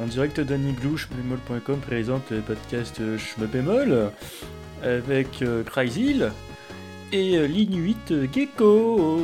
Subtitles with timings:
[0.00, 4.10] en direct d'Aniglou, schmebemol.com présente le podcast Schmebemol
[4.82, 6.30] avec euh, Cryzil
[7.12, 9.20] et euh, l'Inuit Gecko.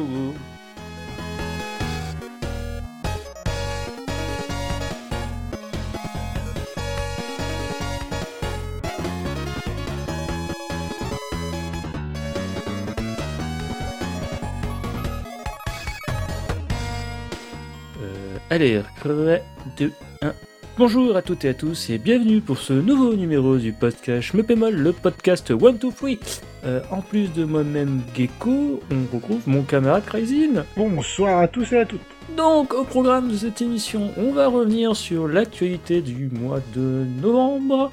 [18.02, 19.14] Euh, allez, 3,
[19.78, 20.05] 2, 1.
[20.78, 24.74] Bonjour à toutes et à tous et bienvenue pour ce nouveau numéro du podcast Schmepémol,
[24.74, 26.10] le podcast 1, 2, 3.
[26.64, 30.64] Euh, en plus de moi-même Gecko, on retrouve mon camarade Crazyl.
[30.76, 32.00] Bonsoir à tous et à toutes.
[32.36, 37.90] Donc, au programme de cette émission, on va revenir sur l'actualité du mois de novembre.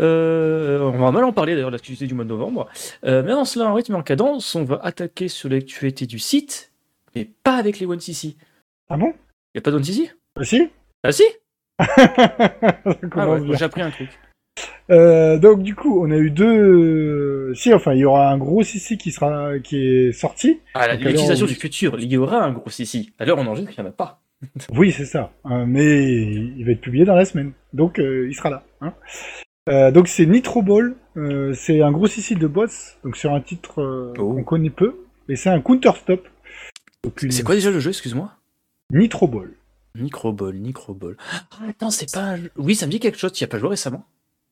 [0.00, 2.68] Euh, on va mal en parler d'ailleurs de l'actualité du mois de novembre.
[3.06, 6.18] Euh, mais avant cela, en rythme et en cadence, on va attaquer sur l'actualité du
[6.18, 6.70] site,
[7.16, 8.36] mais pas avec les 1cc.
[8.90, 9.14] Ah bon?
[9.54, 10.68] Y a pas de 1cc Ah si
[11.02, 11.22] Ah si?
[11.78, 14.10] Ah ouais, j'ai appris un truc.
[14.90, 17.54] Euh, donc du coup, on a eu deux...
[17.54, 20.60] Si, enfin, il y aura un gros Sissi qui sera qui est sorti.
[20.74, 21.52] Ah, alors, l'utilisation oui.
[21.52, 23.12] du futur, il y aura un gros ici.
[23.18, 24.20] À l'heure on enregistre, il n'y en a pas.
[24.74, 25.32] Oui, c'est ça.
[25.46, 27.52] Euh, mais il va être publié dans la semaine.
[27.72, 28.64] Donc euh, il sera là.
[28.80, 28.92] Hein.
[29.68, 30.94] Euh, donc c'est Nitro Ball.
[31.16, 32.98] Euh, c'est un gros Sissi de boss.
[33.04, 34.34] Donc sur un titre euh, Oh.
[34.34, 34.96] qu'on connaît peu.
[35.28, 36.26] Et c'est un counter stop.
[37.22, 38.32] Une- C'est quoi déjà le jeu, excuse-moi?
[38.92, 39.50] Nitro Ball.
[39.94, 41.16] Microball, Microball.
[41.30, 42.36] Ah, attends, c'est pas.
[42.56, 44.04] Oui, ça me dit quelque chose, tu y as pas joué récemment?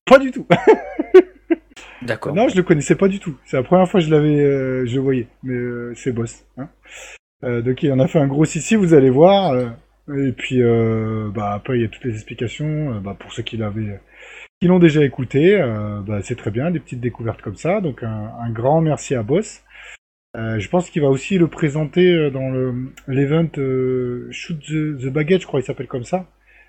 [0.04, 0.46] Pas du tout.
[2.02, 2.34] D'accord.
[2.34, 3.36] Non, je le connaissais pas du tout.
[3.44, 5.28] C'est la première fois que je l'avais, euh, je le voyais.
[5.42, 6.44] Mais euh, c'est boss.
[6.56, 6.68] Hein.
[7.44, 9.54] Euh, donc il en a fait un gros ici, vous allez voir.
[10.08, 10.60] et puis
[11.34, 13.00] bah après il y a toutes les explications.
[13.00, 14.00] bah, pour ceux qui l'avaient,
[14.60, 15.58] qui l'ont déjà écouté,
[16.06, 17.80] bah, c'est très bien, des petites découvertes comme ça.
[17.80, 19.62] Donc un, un grand merci à Boss.
[20.36, 24.96] Euh, je pense qu'il va aussi le présenter euh, dans le l'event euh, Shoot the,
[25.00, 26.26] the Baguette, je crois, il s'appelle comme ça.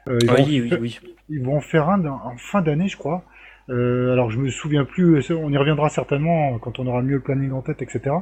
[0.07, 0.99] Ils vont oui, en oui,
[1.29, 3.23] ils vont en faire un en fin d'année, je crois.
[3.69, 7.21] Euh, alors je me souviens plus, on y reviendra certainement quand on aura mieux le
[7.21, 8.15] planning en tête, etc.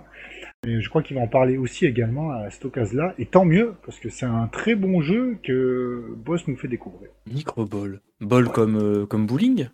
[0.66, 3.16] Mais je crois qu'il va en parler aussi également à cette occasion-là.
[3.18, 7.10] Et tant mieux, parce que c'est un très bon jeu que Boss nous fait découvrir.
[7.32, 8.02] Microball.
[8.20, 9.70] Ball comme, euh, comme bowling?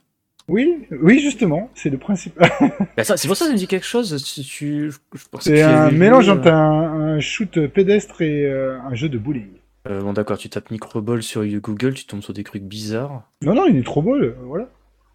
[0.47, 2.38] Oui, oui, justement, c'est le principe.
[2.97, 4.23] bah, C'est pour ça que ça me dit quelque chose.
[4.23, 4.91] Si tu...
[5.39, 9.47] c'est un mélange entre un, un shoot pédestre et euh, un jeu de bowling.
[9.88, 13.23] euh, bon, d'accord, tu tapes Microball sur Google, tu tombes sur des trucs bizarres.
[13.41, 14.69] Non, non, il est trop beau, voilà.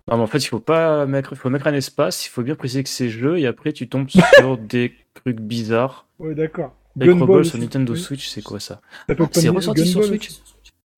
[0.08, 2.56] Non, mais en fait, il faut pas mettre, faut mettre un espace, il faut bien
[2.56, 4.08] préciser que c'est jeu, et après, tu tombes
[4.38, 6.06] sur des trucs bizarres.
[6.18, 6.74] Ouais, d'accord.
[6.96, 7.56] Microball sur.
[7.58, 8.00] Nintendo Oui.
[8.00, 10.28] Switch, c'est quoi ça Ah, C'est ressorti sur Switch.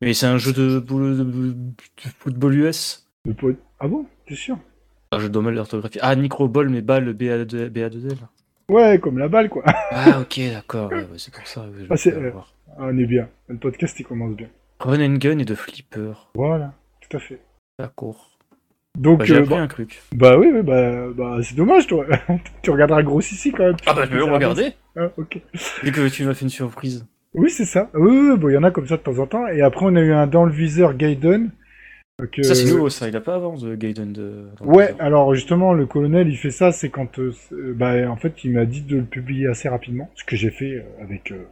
[0.01, 3.07] Mais c'est un jeu de, boule- de- de- de football US
[3.79, 4.59] Ah bon, sûr
[5.11, 5.99] Ah, je dois mal l'orthographie.
[6.03, 8.17] Ah, Microball, mais balle BA2, BA2L.
[8.69, 9.63] Ouais, comme la balle, quoi.
[9.91, 11.63] Ah, ok, d'accord, ouais, ouais, c'est pour ça.
[11.63, 12.31] ouais, Ah, euh.
[12.79, 13.29] Ah, on est bien.
[13.49, 14.49] Le podcast, il commence bien.
[14.81, 16.13] Run and gun et de flipper.
[16.35, 17.41] Voilà, tout à fait.
[17.79, 18.31] D'accord.
[18.99, 20.03] Donc, Bah, j'ai euh, bah, un truc.
[20.15, 22.05] bah oui, oui, bah, bah c'est dommage, toi.
[22.63, 23.77] tu regarderas gros ici quand même.
[23.87, 24.73] Ah, bah, je vais le regarder.
[24.97, 25.41] Ah, ok.
[25.83, 27.07] Vu que tu m'as fait une surprise.
[27.35, 27.89] Oui, c'est ça.
[27.95, 29.47] Oui, oui, oui, bon, il y en a comme ça de temps en temps.
[29.49, 31.51] Et après, on a eu un dans le viseur Gaiden.
[32.23, 33.09] Donc, Ça, c'est euh, nouveau, ça.
[33.09, 34.47] Il a pas avant de Gaiden de.
[34.61, 38.45] Ouais, alors justement, le colonel, il fait ça, c'est quand, euh, euh, bah, en fait,
[38.45, 41.49] il m'a dit de le publier assez rapidement, ce que j'ai fait avec, euh,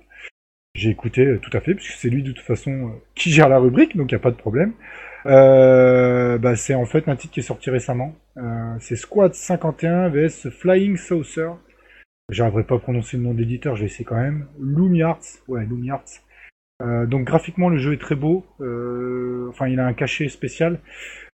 [0.74, 3.58] j'ai écouté tout à fait, puisque c'est lui de toute façon euh, qui gère la
[3.58, 4.72] rubrique, donc il n'y a pas de problème.
[5.26, 8.14] Euh, bah, c'est en fait un titre qui est sorti récemment.
[8.36, 11.50] Euh, c'est Squad 51 vs Flying Saucer.
[12.30, 14.46] J'arriverai pas à prononcer le nom d'éditeur, je vais essayer quand même.
[14.60, 16.04] Loomy Arts, ouais, Loomy Arts.
[16.80, 18.44] Euh, donc graphiquement, le jeu est très beau.
[18.60, 20.78] Euh, enfin, il a un cachet spécial.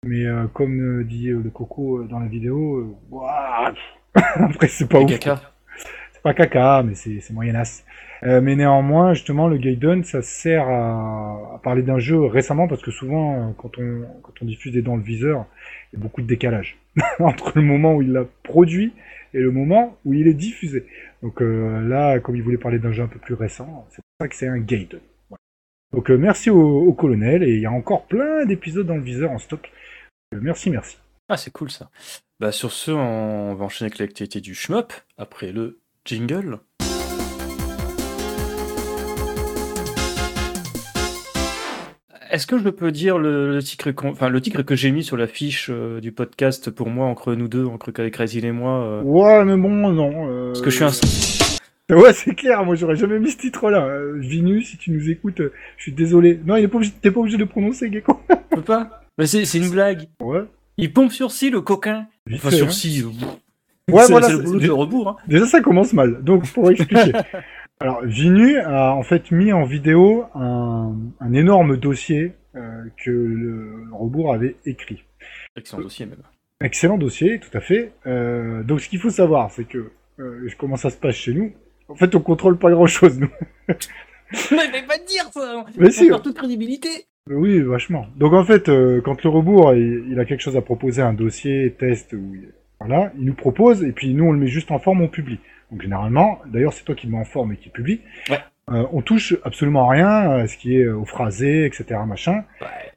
[0.03, 2.97] Mais euh, comme euh, dit euh, le coco dans la vidéo,
[4.15, 5.11] après c'est pas ouf.
[5.11, 7.85] C'est pas caca, mais c'est moyenasse.
[8.23, 12.81] Euh, mais néanmoins, justement, le Gaiden, ça sert à, à parler d'un jeu récemment parce
[12.81, 15.45] que souvent, quand on, quand on diffuse des dans le viseur,
[15.91, 16.77] il y a beaucoup de décalage
[17.19, 18.93] entre le moment où il l'a produit
[19.33, 20.85] et le moment où il est diffusé.
[21.23, 24.15] Donc euh, là, comme il voulait parler d'un jeu un peu plus récent, c'est pour
[24.19, 24.99] ça que c'est un Gaiden.
[25.93, 29.01] Donc euh, merci au, au colonel et il y a encore plein d'épisodes dans le
[29.01, 29.71] viseur en stock.
[30.33, 30.97] Euh, merci, merci.
[31.27, 31.89] Ah, c'est cool ça.
[32.39, 36.59] Bah, sur ce, on va enchaîner avec l'activité du shmup, après le jingle.
[42.31, 45.17] Est-ce que je peux dire le, le titre, enfin, le titre que j'ai mis sur
[45.17, 49.43] la fiche euh, du podcast pour moi, entre nous deux, entre Crazy et moi Ouais,
[49.43, 50.47] mais bon, non.
[50.47, 51.40] Parce que je suis un.
[51.95, 53.85] Ouais, c'est clair, moi j'aurais jamais mis ce titre-là.
[53.85, 56.39] Euh, Vinu, si tu nous écoutes, euh, je suis désolé.
[56.45, 58.19] Non, il est pas obligé, t'es pas obligé de le prononcer, Gecko.
[58.29, 60.07] Je peux pas Mais c'est c'est une blague.
[60.21, 60.43] Ouais.
[60.77, 62.07] Il pompe sur si le coquin.
[62.25, 62.71] vite Enfin, fait, sur hein.
[62.71, 63.03] si.
[63.03, 65.09] Ouais, c'est voilà, c'est le c'est- boulot de rebours.
[65.09, 65.15] Hein.
[65.27, 66.23] Déjà, ça commence mal.
[66.23, 67.11] Donc, pour expliquer.
[67.79, 73.83] Alors, Vinu a en fait mis en vidéo un, un énorme dossier euh, que le
[73.91, 75.03] rebours avait écrit.
[75.55, 76.19] Excellent dossier même.
[76.61, 77.91] Excellent dossier, tout à fait.
[78.05, 81.53] Euh, donc ce qu'il faut savoir, c'est que euh, comment ça se passe chez nous?
[81.91, 83.29] En fait, on contrôle pas grand-chose, nous.
[84.51, 86.07] Mais mais pas dire ça Mais si.
[86.07, 86.87] perd toute crédibilité
[87.29, 88.05] Oui, vachement.
[88.15, 91.11] Donc en fait, euh, quand le rebours il, il a quelque chose à proposer, un
[91.11, 92.37] dossier, test, ou
[92.79, 95.39] voilà, il nous propose et puis nous on le met juste en forme, on publie.
[95.69, 97.99] Donc généralement, d'ailleurs c'est toi qui le mets en forme et qui publie.
[98.29, 98.39] Ouais.
[98.69, 101.99] Euh, on touche absolument rien à ce qui est euh, au phrasé, etc.
[102.07, 102.45] Machin.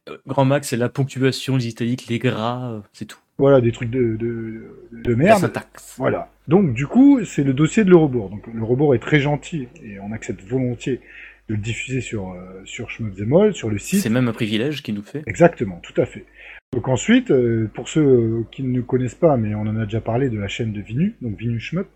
[0.08, 3.19] Euh, Grand max, c'est la ponctuation, les italiques, les gras, c'est tout.
[3.39, 5.53] Voilà, des trucs de, de, de merde.
[5.97, 6.31] Voilà.
[6.47, 8.31] Donc du coup, c'est le dossier de le rebours.
[8.31, 11.01] Donc le rebours est très gentil et on accepte volontiers
[11.49, 14.01] de le diffuser sur euh, sur Schmutzemol, sur le site.
[14.01, 15.23] C'est même un privilège qui nous fait.
[15.27, 16.25] Exactement, tout à fait.
[16.73, 20.01] Donc ensuite, euh, pour ceux euh, qui ne connaissent pas, mais on en a déjà
[20.01, 21.87] parlé de la chaîne de Vinu, donc Vinu Shmup.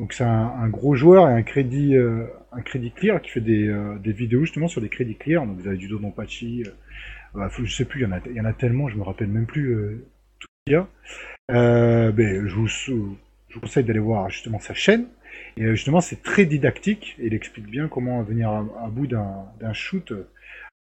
[0.00, 3.40] Donc c'est un, un gros joueur et un crédit, euh, un crédit clear qui fait
[3.40, 5.46] des, euh, des vidéos justement sur des crédits clear.
[5.46, 6.70] Donc vous avez du Dodonpachi, euh,
[7.34, 9.02] bah, je sais plus, il y en a, il y en a tellement, je me
[9.02, 10.04] rappelle même plus
[10.72, 10.86] a.
[11.50, 13.16] Euh, ben, je vous,
[13.60, 15.06] conseille d'aller voir justement sa chaîne.
[15.56, 20.12] Et euh, justement, c'est très didactique il explique bien comment venir à, bout d'un shoot
[20.12, 20.26] euh,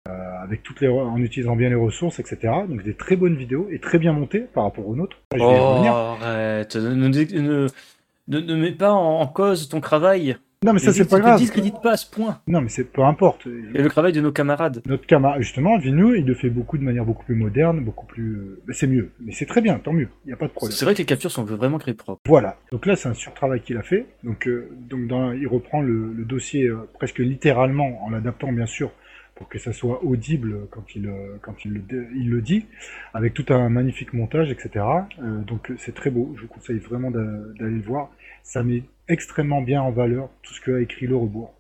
[0.10, 2.54] en utilisant bien les ressources, etc.
[2.68, 5.18] Donc des très bonnes vidéos et très bien montées par rapport aux nôtres.
[5.38, 6.76] Oh, arrête.
[6.76, 10.38] Ne, mets pas en cause ton travail.
[10.66, 11.38] Non, mais ça, Ne c'est pas ne grave.
[11.40, 12.40] discrédite pas à ce point.
[12.48, 13.46] Non, mais c'est peu importe.
[13.46, 14.82] Et le travail de nos camarades.
[14.88, 18.38] Notre camarade, justement, Vinu, il le fait beaucoup de manière beaucoup plus moderne, beaucoup plus.
[18.38, 19.12] euh, ben, c'est mieux.
[19.20, 20.08] Mais c'est très bien, tant mieux.
[20.26, 20.76] Il n'y a pas de problème.
[20.76, 22.22] C'est vrai que les captures sont vraiment très propres.
[22.26, 22.58] Voilà.
[22.72, 24.08] Donc là, c'est un surtravail qu'il a fait.
[24.24, 28.66] Donc, euh, donc dans, il reprend le, le dossier euh, presque littéralement, en l'adaptant bien
[28.66, 28.92] sûr
[29.36, 32.66] pour que ça soit audible quand il euh, quand il le, dé- il le dit,
[33.14, 34.84] avec tout un magnifique montage, etc.
[35.22, 36.34] Euh, donc c'est très beau.
[36.38, 37.20] Je vous conseille vraiment d'a-
[37.60, 38.10] d'aller le voir.
[38.48, 41.54] Ça met extrêmement bien en valeur tout ce que a écrit le rebours.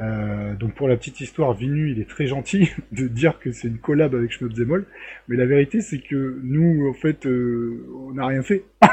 [0.00, 3.68] Euh, donc pour la petite histoire, Vinu, il est très gentil de dire que c'est
[3.68, 4.86] une collab avec Schmutzemol,
[5.28, 8.64] mais la vérité c'est que nous, en fait, euh, on n'a rien fait.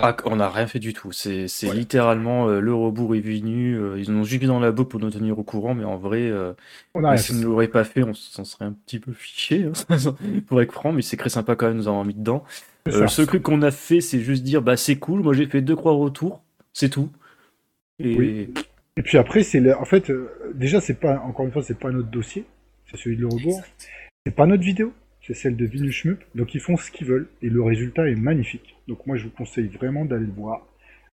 [0.00, 1.10] Ah, on n'a rien fait du tout.
[1.10, 1.74] C'est Ouais.
[1.74, 3.74] littéralement euh, le rebours est venu.
[3.76, 5.82] euh, ils nous ont juste mis dans la boucle pour nous tenir au courant, mais
[5.84, 6.32] en vrai,
[6.94, 7.40] On s'ils fait.
[7.40, 9.96] ne l'auraient pas fait, on s'en serait un petit peu fiché, hein,
[10.46, 12.44] pour être franc, mais c'est très sympa quand même de nous avoir mis dedans.
[12.86, 15.60] Le seul truc qu'on a fait, c'est juste dire bah c'est cool, moi j'ai fait
[15.62, 16.42] deux croix retour,
[16.78, 17.10] c'est tout.
[17.98, 18.54] Et Oui.
[18.96, 21.78] Et puis après, c'est le- en fait, euh, déjà, c'est pas, encore une fois, c'est
[21.78, 22.44] pas notre dossier,
[22.90, 23.62] c'est celui de le rebours.
[24.26, 24.92] C'est pas notre vidéo,
[25.26, 26.18] c'est celle de Vinu Schmup.
[26.34, 28.76] Donc ils font ce qu'ils veulent et le résultat est magnifique.
[28.88, 30.66] Donc moi, je vous conseille vraiment d'aller le voir.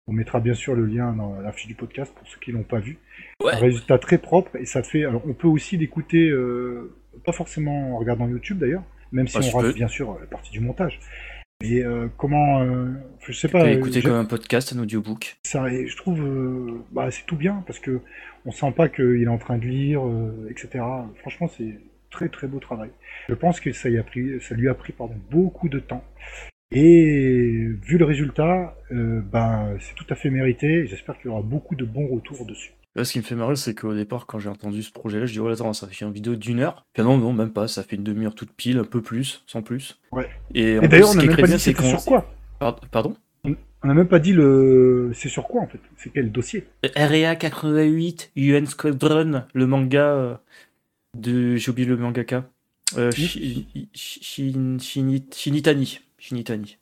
[0.07, 2.63] On mettra bien sûr le lien dans la fiche du podcast pour ceux qui l'ont
[2.63, 2.97] pas vu.
[3.43, 3.53] Ouais.
[3.53, 5.03] Un résultat très propre et ça fait.
[5.05, 6.91] Alors on peut aussi l'écouter, euh,
[7.25, 9.73] pas forcément en regardant YouTube d'ailleurs, même si Ah, on rate peux.
[9.73, 10.99] bien sûr la partie du montage.
[11.61, 12.91] Mais euh, comment, euh,
[13.25, 13.63] je sais tu pas.
[13.63, 15.37] euh, écouter comme un podcast, un audiobook?
[15.45, 18.01] ça, et je trouve, euh, bah, c'est tout bien parce que
[18.45, 20.83] on sent pas qu'il est en train de lire, euh, etc.
[21.21, 21.79] Franchement, c'est
[22.11, 22.89] très très beau travail.
[23.29, 26.03] Je pense que ça, y a pris, ça lui a pris pardon, beaucoup de temps.
[26.71, 30.67] Et vu le résultat, ben, c'est tout à fait mérité.
[30.79, 32.73] et J'espère qu'il y aura beaucoup de bons retours dessus.
[32.95, 35.33] Là, ce qui me fait marrer, c'est qu'au départ, quand j'ai entendu ce projet-là, je
[35.33, 36.85] dis, oh attends, ça fait une vidéo d'une heure.
[36.93, 39.61] Puis non, non, même pas, ça fait une demi-heure toute pile, un peu plus, sans
[39.61, 39.99] plus.
[40.13, 40.29] Ouais.
[40.53, 42.25] Et, d'ailleurs, on n'a même pas dit c'est sur quoi.
[42.57, 45.79] Par- Pardon On n'a même pas dit le, c'est sur quoi en fait.
[45.97, 46.65] C'est quel dossier
[46.95, 50.35] REA 88, UN Squadron, le manga euh,
[51.17, 51.57] de.
[51.57, 52.45] J'ai oublié le mangaka.
[52.97, 55.99] Euh, Shi- Shi- Shinit- Shinitani.
[56.17, 56.77] Shinitani.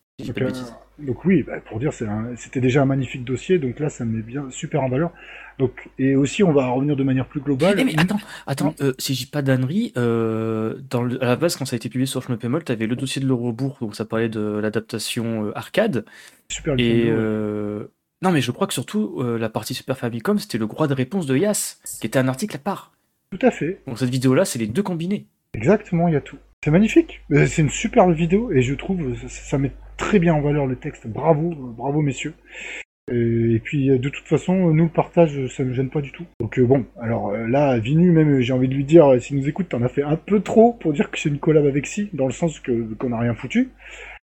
[0.99, 1.91] Donc, oui, bah, pour dire,
[2.37, 5.11] c'était déjà un magnifique dossier, donc là, ça me met bien super en valeur.
[5.59, 7.75] Donc et aussi, on va revenir de manière plus globale.
[7.77, 11.55] Eh, mais attends, attends, euh, si j'ai pas d'ânerie, euh, dans le- à la base,
[11.55, 14.29] quand ça a été publié sur Schmepemol, t'avais le dossier de l'Eurobourg, donc ça parlait
[14.29, 16.05] de l'adaptation euh, arcade.
[16.49, 17.85] Super Et euh,
[18.23, 21.25] non, mais je crois que surtout la partie Super Famicom, c'était le droit de réponse
[21.27, 22.93] de Yas, qui était un article à part.
[23.29, 23.81] Tout à fait.
[23.85, 25.27] Donc cette vidéo-là, c'est les deux combinés.
[25.53, 26.37] Exactement, il y a tout.
[26.63, 27.21] C'est magnifique.
[27.29, 30.75] C'est une superbe vidéo et je trouve ça, ça met très bien en valeur le
[30.75, 31.07] texte.
[31.07, 32.33] Bravo, euh, bravo messieurs.
[33.11, 35.89] Et, et puis euh, de toute façon, euh, nous le partage, euh, ça ne gêne
[35.89, 36.25] pas du tout.
[36.39, 39.19] Donc euh, bon, alors euh, là, Vinu, même euh, j'ai envie de lui dire, euh,
[39.19, 41.65] s'il nous écoute, t'en as fait un peu trop pour dire que c'est une collab
[41.65, 43.71] avec Si, dans le sens que qu'on n'a rien foutu.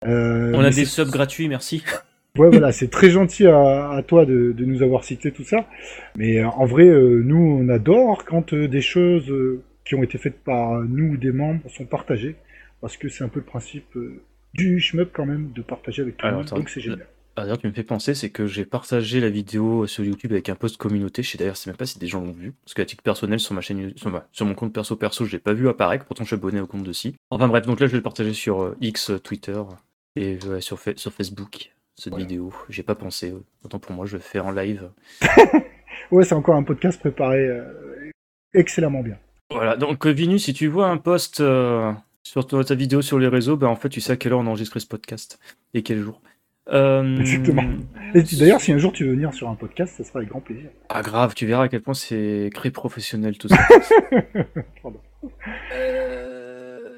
[0.06, 1.84] Euh, On a des subs gratuits, merci.
[2.38, 5.70] Ouais, voilà, c'est très gentil à, à toi de, de nous avoir cité tout ça.
[6.18, 10.04] Mais euh, en vrai, euh, nous, on adore quand euh, des choses euh, qui ont
[10.04, 12.36] été faites par nous ou des membres sont partagées.
[12.82, 14.22] Parce que c'est un peu le principe euh,
[14.56, 16.46] du shmup quand même, de partager avec tout le monde.
[16.46, 17.06] Donc c'est génial.
[17.38, 20.48] Ah, D'ailleurs, tu me fais penser, c'est que j'ai partagé la vidéo sur YouTube avec
[20.48, 21.22] un post communauté.
[21.22, 22.54] Je sais d'ailleurs, sais même pas si des gens l'ont vu.
[22.64, 25.34] Parce qu'à titre personnel, sur ma chaîne, sur, ma- sur mon compte perso perso, je
[25.34, 26.06] l'ai pas vu apparaître.
[26.06, 27.14] Pourtant, je suis abonné au compte de si.
[27.30, 29.62] Enfin bref, donc là, je vais le partager sur euh, X, euh, Twitter
[30.16, 31.74] et sur, Fa- sur Facebook.
[31.98, 32.26] Cette Voilà.
[32.26, 33.32] vidéo, j'ai pas pensé.
[33.32, 34.90] euh, Autant pour moi, je le fais en live.
[36.12, 38.12] Ouais, c'est encore un podcast préparé euh,
[38.54, 39.18] excellemment bien.
[39.50, 41.92] Voilà, donc euh, Vinus, si tu vois un post euh,
[42.26, 44.40] sur ta, ta vidéo sur les réseaux, bah, en fait, tu sais à quelle heure
[44.40, 45.40] on enregistre ce podcast
[45.74, 46.22] et quel jour.
[46.74, 47.64] Euh, Exactement.
[48.16, 50.42] Et d'ailleurs, si un jour tu veux venir sur un podcast, ça sera avec grand
[50.42, 50.70] plaisir.
[50.90, 53.58] Ah grave, tu verras à quel point c'est très professionnel tout ça.
[54.82, 55.00] Pardon.
[55.76, 56.98] Euh,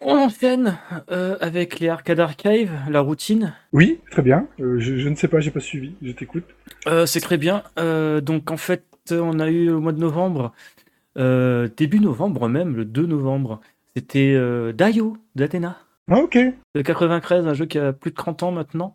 [0.00, 0.76] on enchaîne
[1.12, 3.54] euh, avec les arcades archive, la routine.
[3.72, 4.48] Oui, très bien.
[4.60, 5.94] Euh, je, je ne sais pas, j'ai pas suivi.
[6.02, 6.44] Je t'écoute.
[6.88, 7.62] Euh, c'est très bien.
[7.78, 10.52] Euh, donc en fait, on a eu au mois de novembre,
[11.16, 13.60] euh, début novembre même, le 2 novembre,
[13.96, 15.78] c'était euh, Daio d'Athéna.
[16.10, 16.36] Ah, ok.
[16.74, 18.94] De 93, un jeu qui a plus de 30 ans maintenant.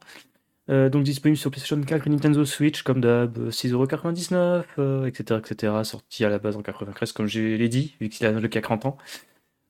[0.70, 5.40] Euh, donc disponible sur PlayStation 4 et Nintendo Switch, comme d'hab, euh, 6,99€, euh, etc.,
[5.44, 5.74] etc.
[5.84, 8.48] Sorti à la base en 93, comme je l'ai dit, vu qu'il a un jeu
[8.48, 8.98] qui a 30 ans.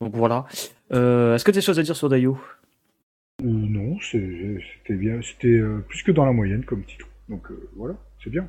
[0.01, 0.45] Donc voilà.
[0.91, 2.37] Euh, Est-ce que tu as des choses à dire sur Daio
[3.41, 5.21] Euh, non, c'était bien.
[5.21, 7.07] C'était euh, plus que dans la moyenne comme titre.
[7.29, 8.45] Donc euh, voilà, c'est bien.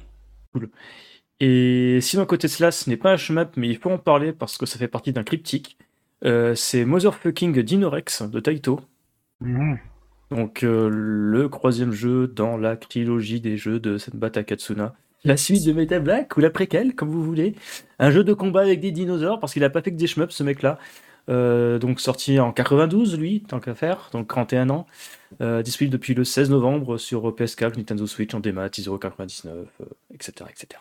[1.39, 4.33] Et sinon, côté de cela, ce n'est pas un shmup, mais il faut en parler
[4.33, 5.79] parce que ça fait partie d'un cryptique.
[6.25, 8.81] Euh, c'est Motherfucking Dinorex de Taito.
[9.41, 9.79] Mhm.
[10.31, 14.95] Donc, euh, le troisième jeu dans la trilogie des jeux de Senba Takatsuna.
[15.25, 17.55] La suite de Metal Black ou la préquelle, comme vous voulez.
[17.99, 20.33] Un jeu de combat avec des dinosaures parce qu'il a pas fait que des shmups,
[20.33, 20.79] ce mec-là.
[21.29, 24.87] Euh, donc, sorti en 92, lui, tant qu'à faire, donc 31 ans.
[25.41, 29.65] Disponible depuis le 16 novembre sur PS4, Nintendo Switch en démat, 10,99€, euh,
[30.13, 30.81] etc., etc.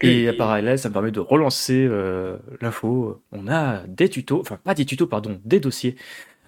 [0.00, 3.22] Et à parallèle, ça me permet de relancer euh, l'info.
[3.32, 5.96] On a des tutos, enfin pas des tutos, pardon, des dossiers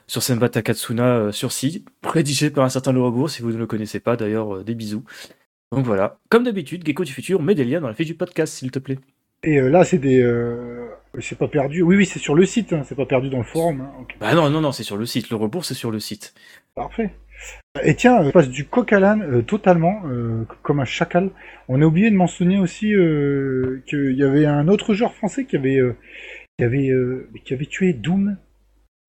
[0.07, 3.67] sur Senba Takatsuna euh, sur site, rédigé par un certain Laurent si vous ne le
[3.67, 5.05] connaissez pas, d'ailleurs, euh, des bisous.
[5.73, 8.55] Donc voilà, comme d'habitude, Gecko du futur, mets des liens dans la fiche du podcast,
[8.55, 8.99] s'il te plaît.
[9.45, 10.21] Et là, c'est des.
[11.21, 11.83] C'est pas perdu.
[11.83, 12.73] Oui, oui, c'est sur le site.
[12.73, 13.81] hein, C'est pas perdu dans le forum.
[13.81, 14.05] hein.
[14.21, 16.35] Bah non, non, non, c'est sur le site, le rebours, c'est sur le site.
[16.75, 17.11] Parfait.
[17.85, 21.31] Et tiens, passe du coq à l'âne euh, totalement, euh, comme un chacal.
[21.69, 25.57] On a oublié de mentionner aussi euh, qu'il y avait un autre joueur français qui
[25.57, 25.81] avait,
[26.59, 26.91] qui avait,
[27.45, 28.37] qui avait tué Doom.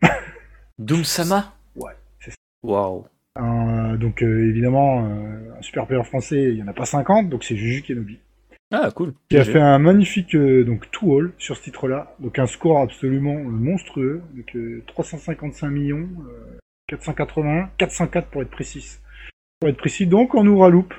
[0.79, 1.55] Doom Sama?
[1.75, 2.37] Ouais, c'est ça.
[2.63, 3.05] Waouh.
[3.97, 7.81] Donc évidemment, un super player français, il y en a pas 50, donc c'est Juju
[7.81, 8.19] Kenobi.
[8.71, 9.13] Ah, cool.
[9.29, 13.35] Qui a fait un magnifique donc two all sur ce titre-là, donc un score absolument
[13.35, 16.07] monstrueux, donc euh, 355 millions,
[16.91, 18.99] 481, 404 pour être précis.
[19.59, 20.93] Pour être précis, donc on ouvre à loupe.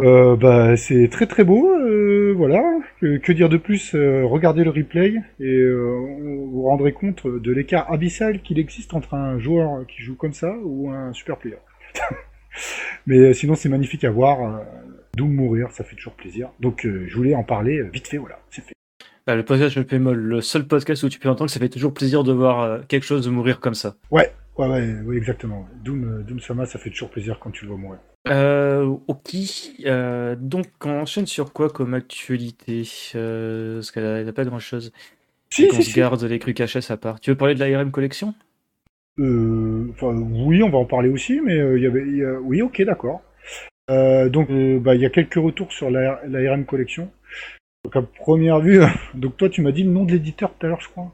[0.00, 2.62] Euh, bah, c'est très très beau, euh, voilà.
[3.00, 7.26] Que, que dire de plus euh, Regardez le replay et euh, vous vous rendrez compte
[7.26, 11.36] de l'écart abyssal qu'il existe entre un joueur qui joue comme ça ou un super
[11.38, 11.58] player.
[13.06, 14.62] Mais sinon, c'est magnifique à voir.
[15.16, 16.50] Doom mourir, ça fait toujours plaisir.
[16.60, 18.74] Donc, je voulais en parler vite fait, voilà, c'est fait.
[19.26, 21.68] Bah, le podcast me molle, le seul podcast où tu peux entendre que ça fait
[21.68, 23.94] toujours plaisir de voir quelque chose mourir comme ça.
[24.10, 25.68] Ouais, ouais, ouais, oui, exactement.
[25.84, 28.00] Doom, euh, Doom Sama, ça fait toujours plaisir quand tu le vois mourir.
[28.28, 29.34] Euh, ok.
[29.84, 32.84] Euh, donc, on enchaîne sur quoi comme actualité?
[33.14, 34.92] Euh, Parce qu'elle n'a pas grand chose.
[35.50, 35.92] Si, si, se si.
[35.92, 37.20] garde les trucs HS à part.
[37.20, 38.34] Tu veux parler de l'ARM Collection?
[39.18, 42.40] Euh, enfin, oui, on va en parler aussi, mais il y avait, il y a-
[42.40, 43.22] oui, ok, d'accord.
[43.88, 44.48] Donc,
[44.82, 47.10] bah, il y a quelques retours sur la, la RM Collection.
[47.84, 48.80] Donc, à première vue,
[49.14, 51.12] donc toi, tu m'as dit le nom de l'éditeur tout à l'heure, je crois.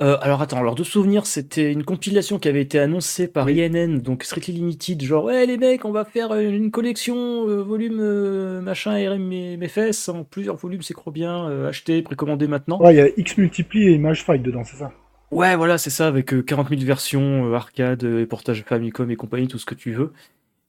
[0.00, 3.54] Euh, alors attends, alors de souvenir, c'était une compilation qui avait été annoncée par Oui.
[3.54, 7.62] INN, donc Strictly Limited, genre ouais les mecs, on va faire euh, une collection euh,
[7.62, 12.48] volume euh, machin RM mes, mes fesses en plusieurs volumes, c'est trop bien, acheter, précommander
[12.48, 12.80] maintenant.
[12.80, 14.92] Ouais, il y a X Multiply et Image Fight dedans, c'est ça?
[15.30, 19.46] Ouais, voilà, c'est ça, avec euh, 40 000 versions, arcade, et portage Famicom et compagnie,
[19.46, 20.12] tout ce que tu veux.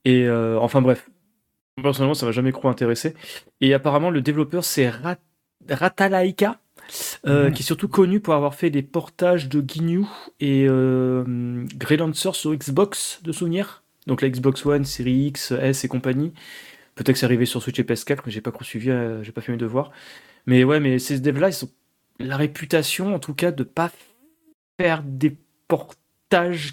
[0.05, 1.09] Et enfin bref,
[1.81, 3.15] personnellement, ça m'a jamais trop intéressé.
[3.61, 5.17] Et apparemment, le développeur, c'est Rat-
[5.69, 6.59] Ratalaika,
[7.27, 7.53] euh, Mhm.
[7.53, 10.05] qui est surtout connu pour avoir fait des portages de Ginyu
[10.39, 13.83] et euh, Grey Lancer sur Xbox, de souvenir.
[14.07, 16.33] Donc la Xbox One, Série X, S et compagnie.
[16.95, 19.31] Peut-être que c'est arrivé sur Switch et PS4, mais j'ai pas trop suivi, euh, j'ai
[19.31, 19.91] pas fait mes devoirs.
[20.45, 21.69] Mais ouais, mais ces devs-là, ils ont
[22.19, 23.91] la réputation, en tout cas, de pas
[24.79, 25.95] faire des portages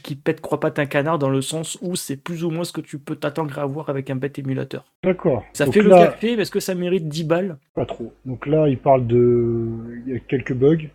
[0.03, 2.73] qui pètent croix pattes un canard dans le sens où c'est plus ou moins ce
[2.73, 4.85] que tu peux t'attendre à avoir avec un bête émulateur.
[5.03, 5.45] D'accord.
[5.53, 7.59] Ça Donc fait le café, mais est-ce que ça mérite 10 balles?
[7.75, 8.13] Pas trop.
[8.25, 9.69] Donc là, il parle de.
[10.07, 10.89] Il y a quelques bugs.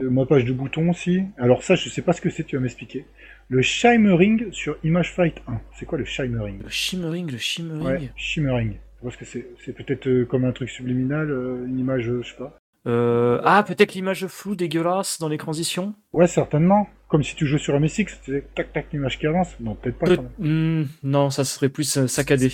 [0.00, 1.22] Le mappage de boutons aussi.
[1.38, 3.04] Alors, ça, je sais pas ce que c'est, tu vas m'expliquer.
[3.48, 5.60] Le shimmering sur Image Fight 1.
[5.74, 7.84] C'est quoi le shimmering Le shimmering, le shimmering.
[7.84, 8.72] Ouais, shimmering.
[8.74, 12.22] Tu vois ce que c'est peut-être euh, comme un truc subliminal, euh, une image, euh,
[12.22, 12.58] je sais pas.
[12.86, 16.88] Euh, ah, peut-être l'image floue dégueulasse dans les transitions Ouais, certainement.
[17.08, 19.54] Comme si tu jouais sur MSX, tu sais, tac tac, l'image qui avance.
[19.60, 20.06] Non, peut-être pas.
[20.06, 20.82] Peut- quand même.
[20.82, 22.52] Hmm, Non, ça serait plus euh, saccadé.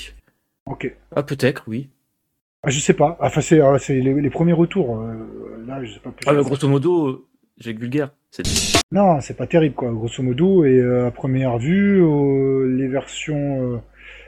[0.67, 0.95] Ok.
[1.15, 1.91] Ah, peut-être, oui.
[2.63, 3.19] Ah, je sais pas.
[3.21, 4.99] Enfin, c'est euh, c'est les, les premiers retours.
[5.01, 6.25] euh, là, je sais pas plus.
[6.27, 7.27] Ah, bah, grosso modo,
[7.59, 8.11] j'ai que vulgaire.
[8.91, 10.65] Non, c'est pas terrible, quoi, grosso modo.
[10.65, 13.79] Et euh, à première vue, euh, les versions, euh,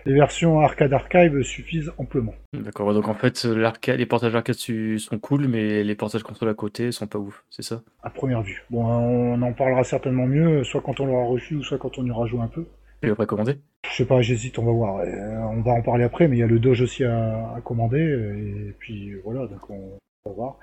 [0.06, 2.34] Les versions arcade archive suffisent amplement.
[2.52, 6.54] D'accord, donc en fait, l'arcade, les portages arcade sont cool, mais les portages console à
[6.54, 7.82] côté sont pas ouf, c'est ça?
[8.02, 8.62] À première vue.
[8.70, 12.06] Bon, on en parlera certainement mieux, soit quand on l'aura reçu, ou soit quand on
[12.06, 12.64] y aura joué un peu.
[13.02, 13.58] Tu l'as précommandé
[13.90, 14.98] Je sais pas, j'hésite, on va voir.
[14.98, 17.60] Euh, on va en parler après, mais il y a le Doge aussi à, à
[17.60, 20.58] commander, et puis voilà, donc on va voir.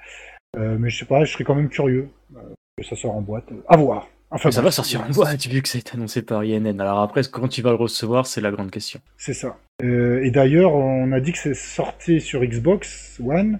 [0.57, 2.39] Euh, mais je sais pas, je serais quand même curieux euh,
[2.77, 3.49] que ça sort en boîte.
[3.67, 4.07] À voir.
[4.33, 6.79] Enfin, ça va sortir en boîte vu que ça a été annoncé par INN.
[6.81, 8.99] Alors après, quand tu vas le recevoir, c'est la grande question.
[9.17, 9.57] C'est ça.
[9.83, 13.59] Euh, et d'ailleurs, on a dit que c'est sorti sur Xbox One.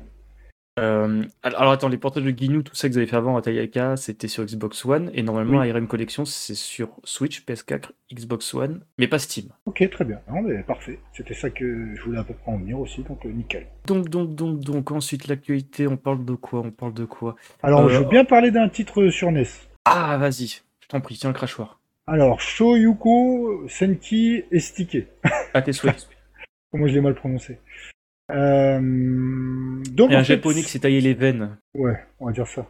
[0.79, 3.43] Euh, alors attends, les portages de Gnu, tout ça que vous avez fait avant à
[3.43, 5.69] Tayaka, c'était sur Xbox One, et normalement Oui.
[5.69, 9.49] ARM Collection, c'est sur Switch, PS4, Xbox One, mais pas Steam.
[9.67, 10.17] Ok, très bien.
[10.27, 10.97] Non, mais parfait.
[11.15, 13.67] C'était ça que je voulais à peu près en venir aussi, donc euh, nickel.
[13.85, 16.61] Donc, donc, donc, donc, ensuite l'actualité, on parle de quoi?
[16.61, 17.35] On parle de quoi?
[17.61, 19.43] Alors, Euh, je veux bien parler d'un titre sur NES.
[19.85, 21.79] Ah, vas-y, je t'en prie, tiens le crachoir.
[22.07, 25.07] Alors, Shoyuko Senki Estike.
[25.53, 26.07] À tes souhaits.
[26.71, 27.59] Comment je l'ai mal prononcé.
[28.31, 28.79] Euh,
[29.91, 31.57] donc, Et un fait, japonais qui s'est taillé les veines.
[31.75, 32.65] Ouais, on va dire ça.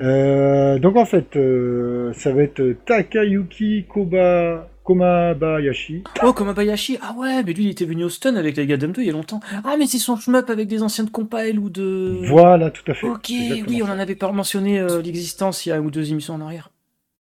[0.00, 6.04] Euh, donc en fait, euh, ça va être Takayuki Koba Komabayashi.
[6.24, 8.92] Oh, comme Abayashi Ah ouais, mais lui, il était venu au stun avec les Gundam
[8.92, 9.40] 2 il y a longtemps.
[9.64, 12.18] Ah, mais c'est son shmup avec des anciennes compiles ou de...
[12.28, 13.06] Voilà, tout à fait.
[13.06, 16.10] Ok, oui, on en avait pas mentionné euh, l'existence il y a un ou deux
[16.10, 16.70] émissions en arrière.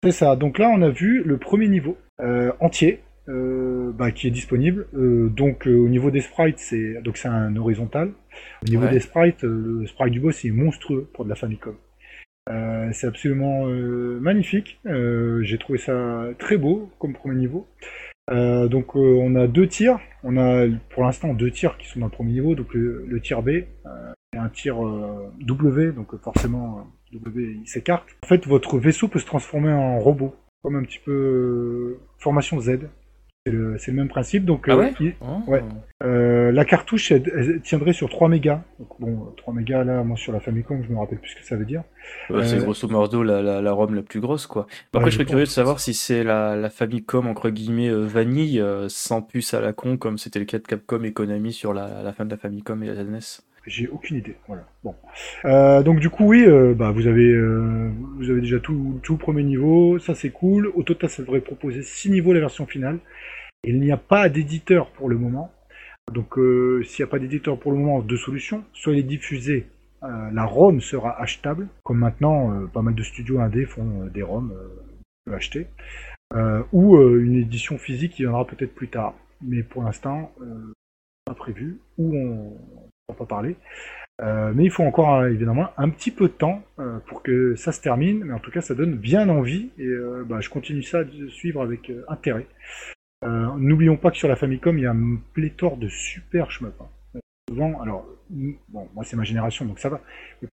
[0.03, 0.35] C'est ça.
[0.35, 4.87] Donc là, on a vu le premier niveau euh, entier euh, bah, qui est disponible.
[4.93, 8.11] Donc au niveau des sprites, c'est donc c'est un horizontal.
[8.63, 8.91] Au niveau Ouais.
[8.91, 11.75] des sprites, le sprite du boss est monstrueux pour de la Famicom.
[12.49, 14.79] Euh, c'est absolument euh, magnifique.
[14.85, 17.67] Euh, J'ai trouvé ça très beau comme premier niveau.
[18.29, 19.99] Donc on a deux tirs.
[20.23, 22.55] On a pour l'instant deux tirs qui sont dans le premier niveau.
[22.55, 23.67] Donc le, tir B et
[24.37, 24.77] un tir
[25.41, 25.91] W.
[25.91, 28.07] Donc forcément W il s'écarte.
[28.23, 32.87] En fait votre vaisseau peut se transformer en robot, comme un petit peu formation Z.
[33.45, 34.45] C'est le, même principe.
[34.45, 35.41] Donc Ah euh, ouais il- Oh.
[35.51, 35.61] Ouais.
[36.03, 38.61] euh, la cartouche elle, elle tiendrait sur 3 mégas.
[38.79, 41.35] Donc bon, euh, 3 mégas là, moi sur la Famicom, je me rappelle plus ce
[41.35, 41.83] que ça veut dire.
[42.29, 44.65] C'est Euh, grosso modo la, la, la ROM la plus grosse, quoi.
[44.93, 48.63] Après, Ouais, je serais curieux de savoir si c'est la, la Famicom, entre guillemets, vanille,
[48.87, 52.13] sans puce à la con, comme c'était le cas de Capcom et Konami sur la,
[52.13, 53.19] fin de la Famicom et la NES.
[53.67, 54.35] J'ai aucune idée.
[54.47, 54.65] Voilà.
[54.85, 54.93] Bon.
[55.45, 59.13] Euh, donc du coup oui, euh, bah vous avez euh, vous avez déjà tout tout
[59.13, 60.67] le premier niveau, ça c'est cool.
[60.75, 62.99] Au total, ça devrait proposer 6 niveaux la version finale.
[63.65, 65.51] Il n'y a pas d'éditeur pour le moment.
[66.11, 68.63] Donc euh, s'il n'y a pas d'éditeur pour le moment, deux solutions.
[68.73, 69.67] Soit il est diffusé,
[70.03, 74.21] euh, la ROM sera achetable, comme maintenant euh, pas mal de studios indés font des
[74.21, 74.53] ROM
[75.31, 75.67] acheter,
[76.73, 79.15] ou une édition physique qui viendra peut-être plus tard.
[79.41, 80.33] Mais pour l'instant,
[81.25, 82.57] pas prévu, ou on ne
[83.07, 83.55] va pas parler.
[84.19, 86.61] Mais il faut encore évidemment un petit peu de temps
[87.07, 89.89] pour que ça se termine, mais en tout cas ça donne bien envie et
[90.25, 92.47] bah, je continue ça de suivre avec intérêt.
[93.23, 96.73] Euh, N'oublions pas que sur la Famicom il y a un pléthore de super shmup.
[96.81, 97.19] hein.
[97.49, 100.01] Souvent, alors bon, moi c'est ma génération donc ça va.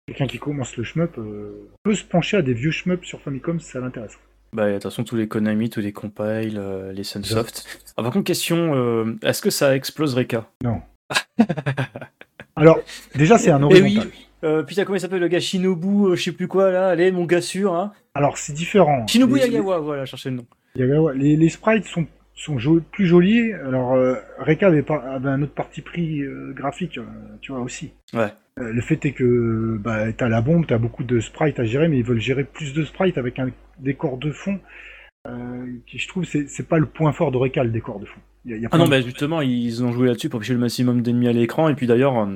[0.07, 3.59] Quelqu'un qui commence le shmup euh, peut se pencher à des vieux shmup sur Famicom
[3.59, 4.17] si ça l'intéresse.
[4.53, 7.65] Bah, de toute façon, tous les Konami, tous les compiles, euh, les Sunsoft.
[7.97, 10.47] Ah, par contre, question, est-ce que ça explose Reka?
[12.55, 12.79] Alors
[13.15, 14.09] déjà c'est un Eh horizontal.
[14.43, 17.11] euh, Putain, comment il s'appelle le gars Shinobu, euh, je sais plus quoi, là Allez,
[17.11, 19.05] mon gars sûr, hein Alors c'est différent.
[19.07, 20.45] Shinobu Les- Yagawa, voilà, cherchez le nom.
[20.75, 21.13] Yagawa.
[21.13, 23.53] Les, les sprites sont, sont jo- plus jolis.
[23.53, 27.03] Alors, euh, Reka avait, un autre parti pris euh, graphique, euh,
[27.41, 27.91] tu vois, aussi.
[28.13, 28.31] Ouais.
[28.59, 31.87] Euh, le fait est que bah, t'as la bombe, t'as beaucoup de sprites à gérer,
[31.87, 34.59] mais ils veulent gérer plus de sprites avec un décor de fond.
[35.27, 38.05] Euh, qui je trouve c'est c'est pas le point fort de Reka le décor de
[38.05, 38.19] fond.
[38.45, 40.29] Il y a- il y a Ah non, de- bah justement, ils ont joué là-dessus
[40.29, 42.27] pour afficher le maximum d'ennemis à l'écran, et puis d'ailleurs,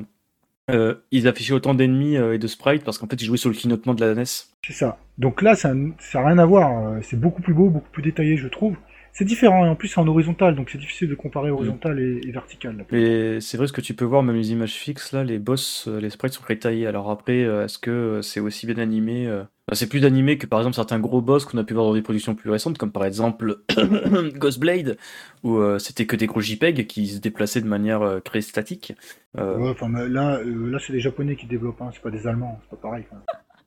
[0.72, 3.50] euh, ils affichaient autant d'ennemis euh, et de sprites parce qu'en fait, ils jouaient sur
[3.52, 4.24] le clignotement de la NES.
[4.66, 4.98] C'est ça.
[5.20, 6.98] Donc là, ça n'a rien à voir.
[7.04, 8.76] C'est beaucoup plus beau, beaucoup plus détaillé, je trouve.
[9.14, 12.22] C'est différent, et en plus c'est en horizontal, donc c'est difficile de comparer horizontal et,
[12.26, 12.86] et vertical.
[12.92, 15.88] Mais c'est vrai ce que tu peux voir, même les images fixes, là, les boss,
[15.88, 16.88] euh, les sprites sont détaillés.
[16.88, 19.30] Alors après, euh, est-ce que euh, c'est aussi bien animé
[19.74, 22.02] C'est plus animé que par exemple certains gros boss qu'on a pu voir dans des
[22.02, 23.58] productions plus récentes, comme par exemple
[24.36, 24.98] Ghostblade,
[25.44, 28.94] où euh, c'était que des gros JPEG qui se déplaçaient de manière euh, très statique.
[29.38, 32.60] Euh, Ouais, enfin, là, là c'est les Japonais qui développent, hein, c'est pas des Allemands,
[32.64, 33.06] c'est pas pareil.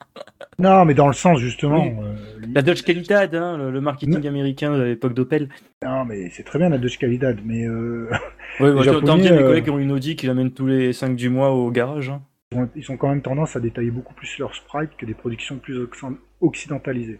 [0.60, 1.84] non, mais dans le sens justement.
[1.84, 1.92] Oui.
[2.02, 2.16] euh,
[2.54, 5.50] La Dodge Qualidad, hein, le, le marketing américain de l'époque d'Opel.
[5.84, 8.10] Non, mais c'est très bien la Dodge Calidad, mais euh,
[8.60, 10.94] Ouais, bah, t'as Japonais, mes euh, collègues qui ont une Audi qui l'amènent tous les
[10.94, 12.10] 5 du mois au garage.
[12.10, 12.22] hein.
[12.54, 15.14] ils ont- ils ont quand même tendance à détailler beaucoup plus leurs sprites que des
[15.14, 17.20] productions plus occ- occidentalisées.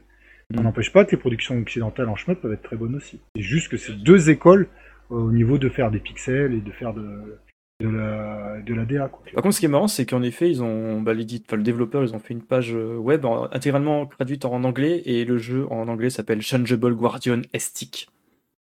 [0.54, 0.62] Mm.
[0.62, 3.20] n'empêche pas que les productions occidentales en chemin peuvent être très bonnes aussi.
[3.36, 4.68] C'est juste que c'est deux écoles
[5.12, 7.40] euh, au niveau de faire des pixels et de faire de,
[7.82, 9.08] de, la, de la DA.
[9.10, 9.24] Quoi.
[9.34, 11.24] Par contre, ce qui est marrant, c'est qu'en effet, ils ont, bah, le
[11.64, 15.38] développeur, ils ont fait une page euh, web en- intégralement traduite en anglais et le
[15.38, 18.10] jeu en anglais s'appelle Changeable Guardian Estic.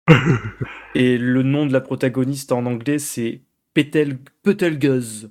[0.95, 3.43] Et le nom de la protagoniste en anglais, c'est
[3.75, 4.19] Petel...
[4.43, 5.31] Petelgeuse.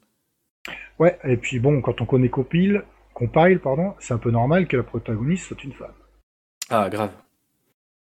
[0.99, 4.77] Ouais, et puis bon, quand on connaît Compile, Compile, pardon, c'est un peu normal que
[4.77, 5.93] la protagoniste soit une femme.
[6.69, 7.11] Ah, grave.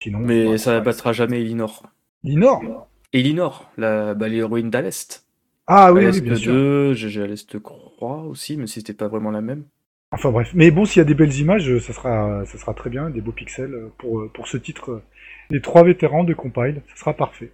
[0.02, 1.84] Sinon, Mais ça battra jamais Elinor.
[2.24, 5.26] Linor Elinor, la, bah, l'héroïne d'Alest.
[5.70, 6.52] Ah oui, oui, bien sûr.
[6.52, 9.64] 2, GG Alest crois aussi, mais c'était pas vraiment la même.
[10.12, 12.90] Enfin bref, mais bon, s'il y a des belles images, ça sera, ça sera très
[12.90, 14.90] bien, des beaux pixels euh, pour, pour ce titre.
[14.92, 15.04] euh,
[15.52, 17.52] Les trois vétérans de Compile, ça sera parfait.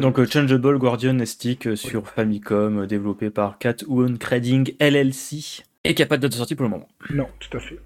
[0.00, 5.94] Donc euh, Changeable Guardian Stick euh, sur Famicom, euh, développé par Catwoon Trading LLC, et
[5.94, 6.88] qui a pas de date de sortie pour le moment.
[7.10, 7.78] Non, tout à fait.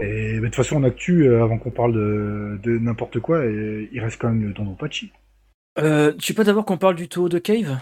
[0.00, 3.46] Et bah, de toute façon, en actu, euh, avant qu'on parle de, de n'importe quoi,
[3.46, 5.12] et, il reste quand même le Dondopachi.
[5.78, 7.70] Euh, tu peux d'abord qu'on parle du taux de Cave?
[7.70, 7.76] Euh,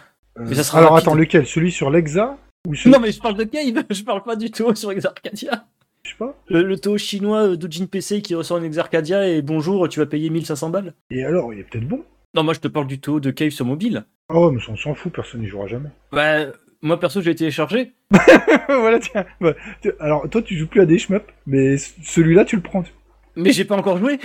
[0.49, 1.09] Mais ça sera alors rapide.
[1.09, 1.47] attends, lequel?
[1.47, 4.51] Celui sur l'Exa ou celui, Non mais je parle de Cave, je parle pas du
[4.51, 5.65] taux sur Exarcadia.
[6.05, 6.35] je sais pas.
[6.49, 10.07] Le, le taux chinois euh, d'Ojin PC qui ressort en Exarcadia et bonjour, tu vas
[10.07, 10.95] payer 1500 balles.
[11.11, 12.05] Et alors, il est peut-être bon.
[12.35, 14.05] Non, moi je te parle du taux de Cave sur mobile.
[14.29, 15.89] Ah ouais, mais on s'en fout, personne n'y jouera jamais.
[16.13, 16.47] Bah,
[16.83, 17.93] moi perso, j'ai téléchargé.
[18.69, 19.25] voilà, tiens.
[19.41, 19.55] Bah,
[19.99, 22.85] alors, toi, tu joues plus à des shmups, mais celui-là, tu le prends.
[23.37, 24.19] Mais j'ai pas encore joué.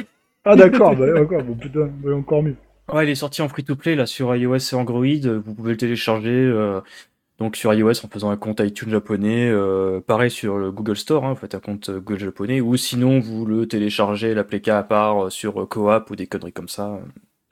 [0.46, 2.56] Ah d'accord, bah encore, bon putain, bah, encore mieux.
[2.92, 5.06] Ouais, il est sorti en free-to-play là sur iOS et Android.
[5.06, 6.82] euh, Vous pouvez le télécharger euh,
[7.40, 9.50] donc sur iOS en faisant un compte iTunes japonais.
[9.50, 12.62] euh, pareil sur le Google Store, hein, vous faites un compte euh, Google japonais.
[12.62, 16.70] Ou sinon vous le téléchargez l'APK à part euh, sur Coop ou des conneries comme
[16.70, 17.00] ça.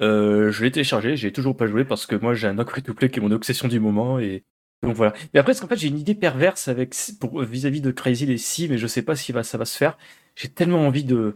[0.01, 3.19] Euh, je l'ai téléchargé, j'ai toujours pas joué parce que moi j'ai un free-to-play qui
[3.19, 4.43] est mon obsession du moment et
[4.83, 5.13] donc voilà.
[5.33, 6.95] Mais après, parce qu'en fait j'ai une idée perverse avec
[7.49, 9.97] vis-à-vis de Crazy les si, mais je sais pas si ça va se faire.
[10.35, 11.35] J'ai tellement envie de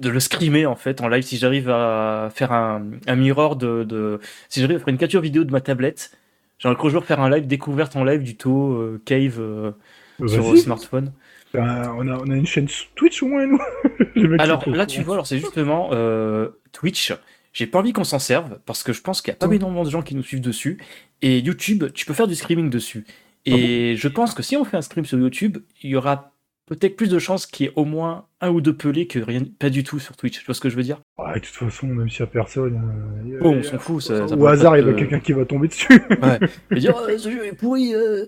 [0.00, 3.84] de le screamer en fait en live si j'arrive à faire un, un mirror de,
[3.84, 6.12] de si j'arrive à faire une capture vidéo de ma tablette
[6.58, 9.70] j'ai un jour faire un live découverte en live du taux euh, cave euh,
[10.18, 11.12] Bah, sur euh, smartphone.
[11.54, 13.58] Ben, on, a, on a une chaîne Twitch au moins, nous.
[14.38, 17.12] Alors là tu vois alors c'est justement euh, Twitch.
[17.52, 19.56] J'ai pas envie qu'on s'en serve parce que je pense qu'il y a pas Ouais.
[19.56, 20.78] énormément de gens qui nous suivent dessus.
[21.22, 23.06] Et YouTube tu peux faire du streaming dessus.
[23.46, 26.32] Et je pense que si on fait un stream sur YouTube il y aura
[26.68, 29.42] peut-être plus de chances qu'il y ait au moins un ou deux pelés que rien
[29.58, 31.00] pas du tout sur Twitch tu vois ce que je veux dire?
[31.18, 32.76] Ouais, de toute façon, même s'il y a personne.
[33.32, 35.20] euh, bon euh, on s'en fout ça, ça Au hasard, il y a te- quelqu'un
[35.20, 35.88] qui va tomber dessus.
[36.70, 37.94] et dire oh, ce jeu est pourri.
[37.94, 38.26] euh.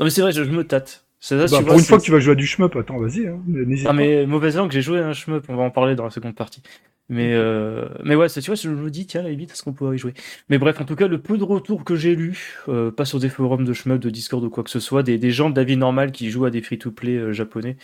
[0.00, 1.04] Non mais c'est vrai, je, je me tâte.
[1.20, 3.42] Ça, Bah, pour une fois que tu vas jouer à du shmup, attends, vas-y, hein,
[3.46, 6.04] n'hésite Ah mais mauvaise langue, j'ai joué à un shmup, on va en parler dans
[6.04, 6.62] la seconde partie.
[7.08, 7.88] Mais euh...
[8.04, 9.96] mais ouais, ça, tu vois, je me dis tiens, à la limite, est-ce qu'on pourrait
[9.96, 10.14] y jouer?
[10.48, 13.18] Mais bref, en tout cas, le peu de retours que j'ai lu, euh, pas sur
[13.18, 15.56] des forums de shmup, de Discord ou quoi que ce soit, des, des gens de
[15.56, 17.76] la vie normale qui jouent à des free-to-play euh, japonais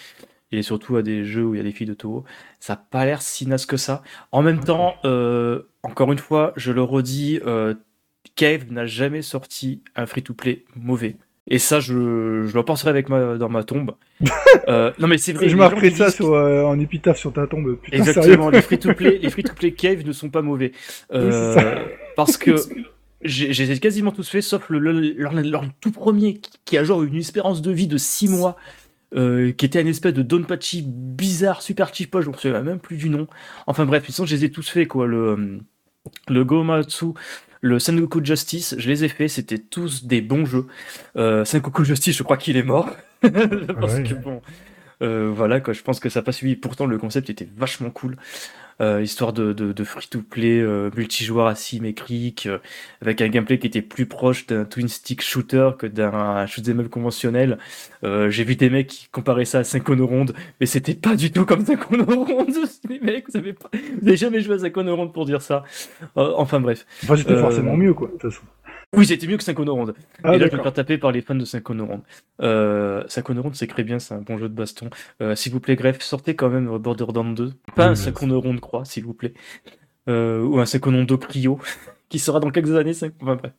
[0.52, 2.24] et surtout à des jeux où il y a des filles de Toho,
[2.60, 4.02] ça a pas l'air si naze que ça.
[4.30, 7.40] En même temps, euh, encore une fois, je le redis,
[8.36, 11.16] Cave n'a jamais sorti un free-to-play mauvais.
[11.46, 11.92] Et ça, je,
[12.46, 13.92] je le penserai avec ma, dans ma tombe.
[14.68, 15.48] Euh, non mais c'est vrai.
[15.50, 17.76] je marquerai ça disent- sur, euh, en épitaphe sur ta tombe.
[17.82, 20.72] Putain, Exactement, les free-to-play, les free-to-play cave ne sont pas mauvais.
[21.12, 21.62] Euh, Oui,
[22.16, 22.54] parce que
[23.22, 27.02] j'ai quasiment tous fait, sauf le, le- leur, leur tout premier, qui, qui a genre
[27.02, 28.56] une espérance de vie de 6 mois,
[29.16, 32.96] euh, qui était une espèce de Donpachi bizarre, super cheap, je me souviens même plus
[32.96, 33.26] du nom.
[33.66, 35.06] Enfin bref, de toute façon, je les ai tous fait, quoi.
[35.06, 35.58] Le,
[36.28, 37.06] le Gomatsu,
[37.64, 40.66] le Sengoku Justice, je les ai fait, c'était tous des bons jeux.
[41.16, 42.90] Euh, Sengoku Justice, je crois qu'il est mort.
[43.22, 44.02] Parce Ouais.
[44.02, 44.42] que bon,
[45.02, 46.56] euh, voilà, quoi, je pense que ça n'a pas suivi.
[46.56, 48.16] Pourtant, le concept était vachement cool.
[48.80, 52.58] Euh, histoire de, de, de free-to-play euh, multijoueur asymétrique, euh,
[53.00, 56.88] avec un gameplay qui était plus proche d'un twin stick shooter que d'un shoot'em up
[56.88, 57.58] conventionnel.
[58.02, 61.44] Euh, J'ai vu des mecs qui comparaient ça à Synchronoronde, mais c'était pas du tout
[61.44, 62.50] comme Synchronoronde.
[62.88, 65.62] Les mecs, vous avez, pas, vous avez jamais joué à Synchronoronde pour dire ça.
[66.16, 66.84] Euh, enfin bref.
[67.04, 68.42] Enfin, c'était forcément mieux, quoi, de toute façon.
[68.96, 69.94] Oui, c'était mieux que Synchronoronde.
[70.22, 72.02] Ah, Et là, je vais me faire taper par les fans de Synchronoronde.
[72.42, 74.90] Euh, Synchronoronde, c'est très bien, c'est un bon jeu de baston.
[75.22, 77.52] Euh, s'il vous plaît, Gref, sortez quand même Borderlands 2.
[77.74, 79.34] Pas un Oui, Synchronoronde croix, s'il vous plaît.
[80.08, 81.58] Euh, ou un Synchronondo Cryo,
[82.08, 82.92] qui sera dans quelques années.
[82.94, 83.52] Syn- Enfin, bref.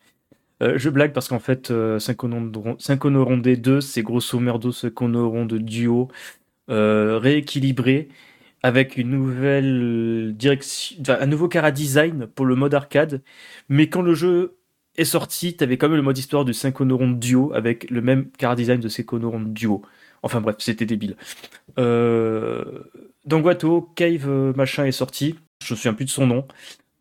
[0.64, 6.08] Euh, je blague parce qu'en fait, euh, Synchronoronde Synchronoronde 2, c'est grosso merdo Synchronoronde duo
[6.70, 8.08] euh, rééquilibré
[8.64, 13.22] avec une nouvelle direction, enfin, un nouveau cara design pour le mode arcade.
[13.70, 14.56] Mais quand le jeu
[14.98, 18.56] est sorti, t'avais quand même le mode histoire du Synchronoronde duo avec le même cara
[18.56, 19.82] design de Synchronoronde duo.
[20.24, 21.16] Enfin bref, c'était débile.
[21.78, 22.84] Euh...
[23.26, 25.36] Danguato, Cave euh, machin est sorti.
[25.64, 26.48] Je me souviens plus de son nom.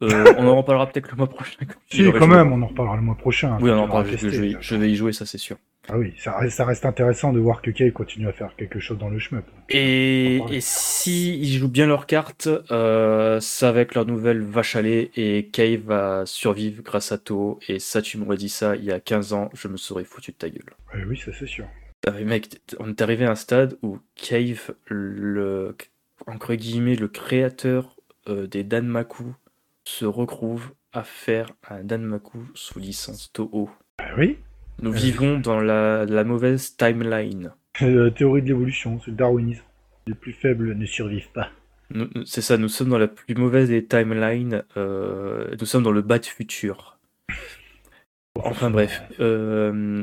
[0.03, 1.59] Euh, on en reparlera peut-être le mois prochain.
[1.89, 2.37] tu Si, quand joué.
[2.37, 3.59] même, on en reparlera le mois prochain.
[3.61, 4.07] Oui, on quand en tu parle.
[4.07, 4.31] Je, testé.
[4.31, 5.57] je vais, je vais y jouer, ça c'est sûr.
[5.89, 8.81] Ah oui, ça reste, ça reste intéressant de voir que Kay continue à faire quelque
[8.81, 9.45] chose dans le shmup.
[9.69, 14.83] Et, si ils jouent bien leurs cartes, euh, ça va avec leur nouvelle vache à
[14.83, 17.59] lait et Cave va survivre grâce à To.
[17.69, 20.31] Et ça, tu m'aurais dit ça il y a 15 ans, je me serais foutu
[20.31, 20.73] de ta gueule.
[20.95, 21.67] Ouais, oui, ça c'est sûr.
[22.09, 25.77] Euh, mec, on est arrivé à un stade où Cave, le,
[26.27, 27.97] entre guillemets, le créateur
[28.29, 29.35] euh, des Danmaku,
[29.85, 31.03] se retrouve à
[31.83, 33.69] Danmaku sous licence Toho.
[33.99, 34.39] Bah oui.
[34.83, 34.95] Nous Euh.
[34.95, 37.53] vivons dans la, la mauvaise timeline.
[37.83, 39.63] Euh, théorie de l'évolution, c'est le darwinisme.
[40.07, 41.49] Les plus faibles ne survivent pas.
[42.25, 44.65] C'est ça, nous sommes dans la plus mauvaise des timelines.
[44.77, 46.99] euh, nous sommes dans le bas de futur.
[48.37, 49.03] Enfin bref.
[49.21, 50.03] euh,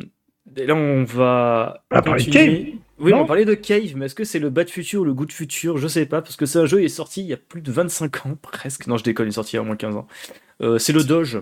[0.55, 1.83] et là, on va.
[1.91, 2.75] On va parler de continuer.
[2.99, 5.05] Oui, Non on parlait de Cave, mais est-ce que c'est le bas de futur ou
[5.05, 5.77] le goût de futur?
[5.79, 7.61] Je sais pas, parce que c'est un jeu, il est sorti il y a plus
[7.61, 8.85] de 25 ans, presque.
[8.87, 10.07] Non, je déconne, il est sorti il y a au moins 15 ans.
[10.61, 11.39] Euh, c'est le Doge.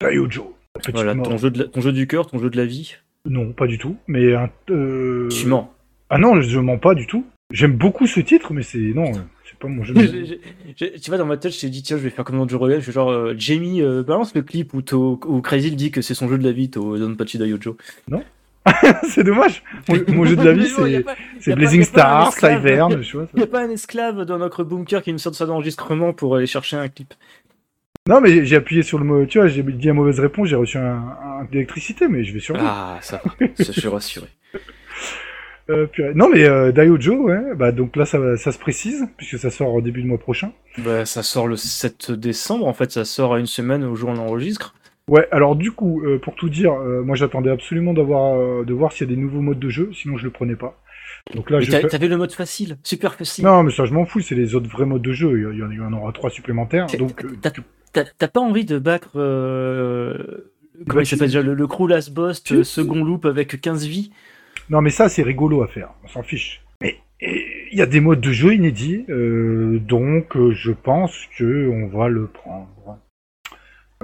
[0.00, 0.56] Daiojo.
[0.92, 1.28] Voilà, mort.
[1.28, 2.96] ton jeu, de la- ton jeu du cœur, ton jeu de la vie.
[3.26, 3.96] Non, pas du tout.
[4.06, 5.72] Mais un, euh, Tu mens.
[6.10, 7.24] Ah non, je mens pas du tout.
[7.52, 9.12] J'aime beaucoup ce titre, mais c'est non,
[9.44, 9.94] c'est pas mon jeu.
[9.96, 10.40] j'ai-
[10.76, 12.48] j'ai- tu vois, dans ma tête, je t'ai dit, tiens, je vais faire comme dans
[12.48, 12.80] Joe Rogan.
[12.80, 16.14] Je fais genre, euh, Jamie, euh, balance le clip où, où Crazy dit que c'est
[16.14, 17.76] son jeu de la vie, to Donpachi Daiojo.
[19.08, 19.62] c'est dommage.
[19.88, 21.02] Mon, mon jeu de la vie, non,
[21.38, 22.60] c'est Blazing y a pas un Star, esclave.
[22.62, 23.18] Slyvern, ça.
[23.34, 26.12] Il n'y a pas un esclave dans notre bunker qui nous sort de sa d'enregistrement
[26.14, 27.14] pour aller chercher un clip.
[28.06, 29.24] Non, mais j'ai appuyé sur le mot.
[29.24, 30.82] Tu vois, j'ai dit la mauvaise réponse, j'ai reçu un,
[31.40, 32.66] un d'électricité, mais je vais survivre.
[32.68, 34.26] Ah, ça va, je suis rassuré.
[35.70, 36.12] Euh, purée.
[36.14, 37.54] non, mais euh, Daiojo, ouais.
[37.56, 40.18] Bah donc là, ça, va- ça se précise puisque ça sort au début du mois
[40.18, 40.52] prochain.
[40.76, 44.10] Bah, ça sort le 7 décembre, en fait, ça sort à une semaine au jour
[44.10, 44.74] où on enregistre.
[45.08, 45.26] Ouais.
[45.30, 48.92] Alors du coup, euh, pour tout dire, euh, moi j'attendais absolument d'avoir, euh, de voir
[48.92, 50.78] s'il y a des nouveaux modes de jeu, sinon je le prenais pas.
[51.34, 53.46] Donc là, fais- t'avais le mode facile, super facile.
[53.46, 54.20] Non, mais ça, je m'en fous.
[54.20, 55.50] C'est les autres vrais modes de jeu.
[55.50, 56.88] Il y, en- il y en aura trois supplémentaires.
[56.98, 57.34] Donc, euh,
[58.18, 59.12] T'as pas envie de battre.
[59.16, 60.50] Euh...
[60.88, 64.10] Comment il s'appelle déjà Le, le crew last boss, euh, second loop avec 15 vies?
[64.70, 65.90] non, mais ça, c'est rigolo à faire.
[66.04, 66.62] On s'en fiche.
[66.80, 69.04] Mais il y a des modes de jeu inédits.
[69.08, 72.98] euh, donc, je pense que on va le prendre.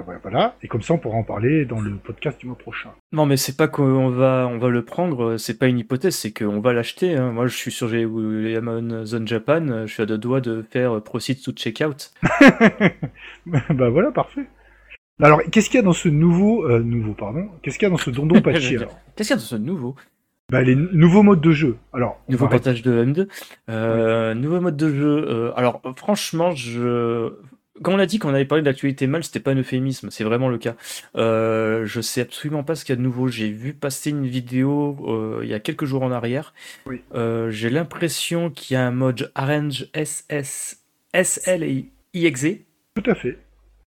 [0.07, 0.55] Ouais, Voilà.
[0.63, 2.89] Et comme ça, on pourra en parler dans le podcast du mois prochain.
[3.11, 6.31] Non, mais c'est pas qu'on va, on va le prendre, c'est pas une hypothèse, c'est
[6.31, 7.15] qu'on va l'acheter.
[7.15, 7.31] hein.
[7.31, 11.41] Moi, je suis sur G- Amazon Japan, je suis à deux doigts de faire Proceed
[11.41, 12.11] to Checkout.
[13.45, 14.45] bah voilà, parfait.
[15.21, 17.91] Alors, qu'est-ce qu'il y a dans ce nouveau, euh, nouveau pardon, qu'est-ce qu'il y a
[17.91, 18.77] dans ce Dondon Patchy
[19.15, 19.95] Qu'est-ce qu'il y a dans ce nouveau?
[20.51, 21.77] Bah les nouveaux modes de jeu.
[21.93, 23.27] Alors, Nouveau partage de M2.
[23.69, 25.25] Euh, Nouveau mode de jeu.
[25.29, 27.31] euh, alors, franchement, je.
[27.81, 30.25] Quand on a dit qu'on avait parlé de l'actualité mal, c'était pas un euphémisme, c'est
[30.25, 30.75] vraiment le cas.
[31.15, 33.27] Euh, je sais absolument pas ce qu'il y a de nouveau.
[33.29, 36.53] J'ai vu passer une vidéo euh, il y a quelques jours en arrière.
[36.85, 37.01] Oui.
[37.15, 40.81] Euh, J'ai l'impression qu'il y a un mode Arrange SS,
[41.13, 42.57] SL et IXE,
[42.95, 43.37] tout à fait.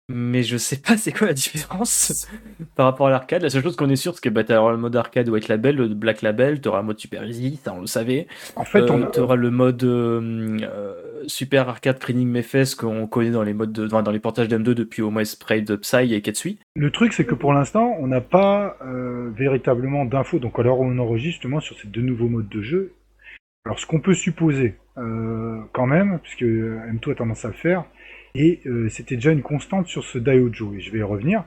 [0.10, 2.28] mais je sais pas c'est quoi la différence
[2.76, 3.42] par rapport à l'arcade.
[3.42, 5.76] La seule chose qu'on est sûr, c'est que bah, tu le mode arcade White Label,
[5.76, 8.28] le Black Label, tu auras un mode Super Easy, ça on le savait.
[8.56, 9.08] En fait, on a...
[9.08, 9.84] tu auras le mode
[11.28, 15.02] Super Arcade Training Mefes qu'on connaît dans les modes de- dans, les portages d'M2 depuis
[15.02, 16.60] au moins Spray de Psy et Ketsui.
[16.76, 20.40] Le truc, c'est que pour l'instant, on n'a pas euh, véritablement d'infos.
[20.40, 22.94] Donc, alors, on enregistre sur ces deux nouveaux modes de jeu.
[23.66, 27.86] Alors, ce qu'on peut supposer, euh, quand même, puisque M2 a tendance à le faire,
[28.36, 31.44] et euh, c'était déjà une constante sur ce Daiojo, et je vais y revenir.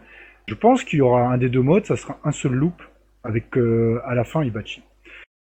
[0.47, 2.83] Je pense qu'il y aura un des deux modes, ça sera un seul loop,
[3.25, 4.83] avec euh, à la fin Ibachi.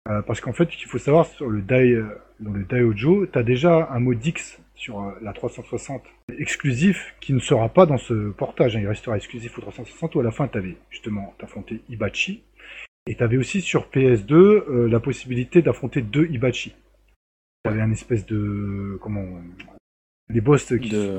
[0.08, 2.04] Euh, parce qu'en fait, qu'il faut savoir sur le Dai, euh,
[2.40, 6.02] dans le Daiojo, tu as déjà un mode X sur euh, la 360
[6.38, 8.76] exclusif qui ne sera pas dans ce portage.
[8.76, 8.80] hein.
[8.80, 12.42] Il restera exclusif au 360 où à la fin tu avais justement affronté Ibachi.
[13.06, 16.70] Et tu avais aussi sur PS2 euh, la possibilité d'affronter deux Ibachi.
[17.64, 18.98] Tu avais un espèce de.
[19.00, 19.26] Comment.
[20.30, 20.88] les boss qui.
[20.88, 21.18] De,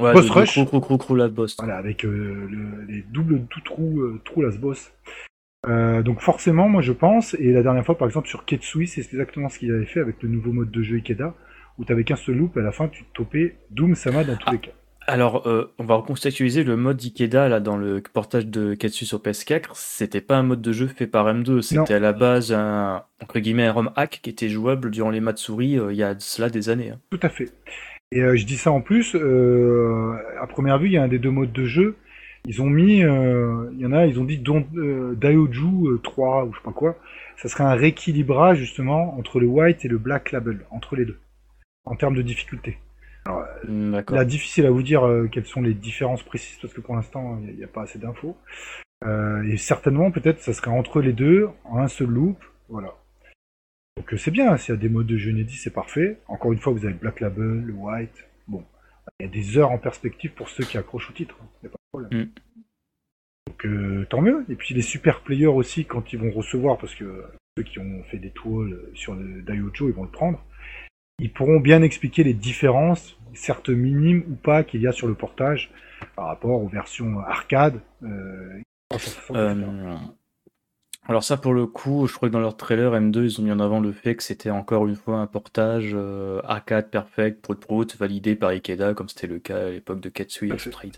[0.00, 0.64] ouais, Boss de, de Rush.
[0.66, 1.56] Crou, crou, la boss.
[1.58, 4.92] Voilà, avec euh, le- les doubles tout trous, euh, trous las boss.
[5.68, 9.00] Euh, donc forcément, moi je pense, et la dernière fois par exemple sur Ketsui, c'est
[9.00, 11.34] exactement ce qu'il avait fait avec le nouveau mode de jeu Ikeda,
[11.78, 14.34] où tu avais qu'un seul loop, et à la fin tu topais Doom Sama dans
[14.36, 14.52] tous Ah.
[14.52, 14.72] les cas.
[15.08, 19.18] Alors, euh, on va recontextualiser le mode Ikeda là dans le portage de Ketsu sur
[19.20, 19.70] PS4.
[19.74, 23.40] C'était pas un mode de jeu fait par M2, c'était à la base un entre
[23.40, 26.50] guillemets un ROM hack qui était jouable durant les Matsuri euh, il y a cela
[26.50, 26.90] des années.
[26.90, 26.98] hein.
[27.10, 27.50] Tout à fait.
[28.12, 31.08] Et euh, je dis ça en plus, euh, à première vue, il y a un
[31.08, 31.96] des deux modes de jeu.
[32.46, 36.00] Ils ont mis, euh, il y en a, ils ont dit don, euh, Daioju euh,
[36.02, 36.96] 3 ou je sais pas quoi.
[37.36, 41.18] Ça serait un rééquilibrage justement entre le white et le black label, entre les deux,
[41.84, 42.78] en termes de difficulté.
[43.68, 44.16] Mm, D'accord.
[44.16, 47.40] Là, difficile à vous dire euh, quelles sont les différences précises parce que pour l'instant,
[47.46, 48.36] il n'y a, pas assez d'infos.
[49.04, 52.42] Euh, et certainement, peut-être, ça serait entre les deux, en un seul loop.
[52.68, 52.94] Voilà.
[53.96, 56.18] Donc euh, c'est bien, s'il y a des modes de jeu inédits, c'est parfait.
[56.28, 58.24] Encore une fois, vous avez le Black Label, le White.
[58.48, 58.64] Bon,
[59.20, 61.36] il y a des heures en perspective pour ceux qui accrochent au titre.
[61.62, 62.24] Il Mm.
[63.46, 64.44] Donc euh, tant mieux.
[64.48, 67.22] Et puis les super players aussi, quand ils vont recevoir, parce que euh,
[67.56, 70.42] ceux qui ont fait des toiles sur le Daiojo, ils vont le prendre.
[71.18, 75.14] Ils pourront bien expliquer les différences, certes minimes ou pas, qu'il y a sur le
[75.14, 75.70] portage
[76.16, 77.80] par rapport aux versions arcade.
[78.02, 79.66] Euh, 360, etc.
[79.66, 79.96] Euh,
[81.08, 83.50] alors ça pour le coup, je crois que dans leur trailer M2, ils ont mis
[83.50, 87.58] en avant le fait que c'était encore une fois un portage euh, arcade perfect, prout
[87.58, 90.58] prout, validé par Ikeda, comme c'était le cas à l'époque de Ketsui et.
[90.58, 90.96] Stride.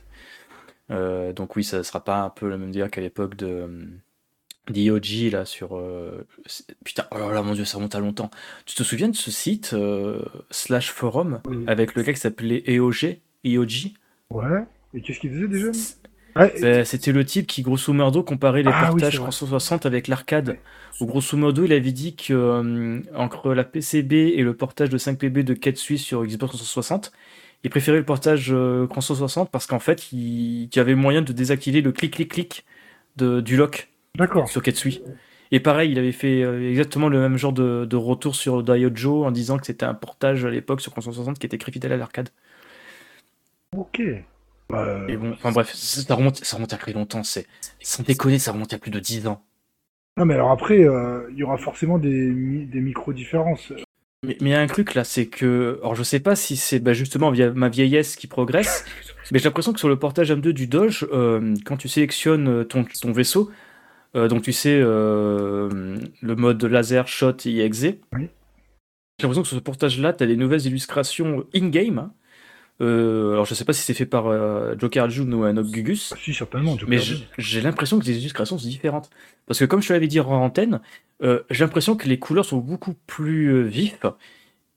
[0.90, 3.47] Euh, donc oui, ça ne sera pas un peu le même délire qu'à l'époque de
[3.47, 3.68] euh,
[4.68, 6.27] d'IOG là sur euh,
[6.85, 8.31] putain oh là, mon dieu ça remonte à longtemps.
[8.66, 9.75] Tu te souviens de ce site
[10.51, 13.92] slash forum avec le gars qui s'appelait EOG IOG
[14.31, 14.64] Ouais.
[14.94, 15.70] Et qu'est-ce qu'il faisait déjà?
[16.85, 20.59] C'était le type qui grosso modo comparait les ah portages 360 avec l'arcade.
[21.01, 25.18] Où grosso modo il avait dit que entre la PCB et le portage de 5
[25.18, 27.12] PB de 4 Suisse sur Xbox 360
[27.64, 31.81] il préférait le portage euh, 60 parce qu'en fait, il, y avait moyen de désactiver
[31.81, 32.64] le clic-clic-clic
[33.16, 33.88] du lock
[34.46, 35.03] sur Ketsui.
[35.50, 39.31] Et pareil, il avait fait euh, exactement le même genre de, retour sur Diojo en
[39.31, 42.29] disant que c'était un portage à l'époque sur 360 qui était très fidèle à l'arcade.
[43.77, 44.03] Ok.
[44.68, 47.22] Bah, Et bon, enfin bref, ça remonte, ça remonte à très longtemps.
[47.22, 47.46] C'est,
[47.81, 49.42] sans déconner, ça remonte à plus de 10 ans.
[50.18, 52.31] Non, mais alors après, euh, il y aura forcément des,
[52.66, 53.72] des micro-différences.
[54.27, 55.79] Mais il y a un truc là, c'est que.
[55.83, 58.85] Alors je sais pas si c'est bah, justement via ma vieillesse qui progresse,
[59.31, 62.65] mais j'ai l'impression que sur le portage M2 du Doge, euh, quand tu sélectionnes euh,
[62.65, 63.51] ton, ton vaisseau,
[64.17, 67.91] euh, donc tu sais le mode laser, shot et exe, j'ai
[69.23, 71.99] l'impression que sur ce portage là, tu as des nouvelles illustrations in-game.
[71.99, 72.13] Hein.
[72.81, 74.25] Alors je sais pas si c'est fait par
[74.79, 76.15] Joker June ou un Gugus.
[76.23, 76.77] Si, certainement.
[76.89, 76.99] mais
[77.39, 79.11] j'ai l'impression que les illustrations sont différentes.
[79.47, 80.81] Parce que comme je te l'avais dit en antenne,
[81.23, 84.13] euh, j'ai l'impression que les couleurs sont beaucoup plus euh, vives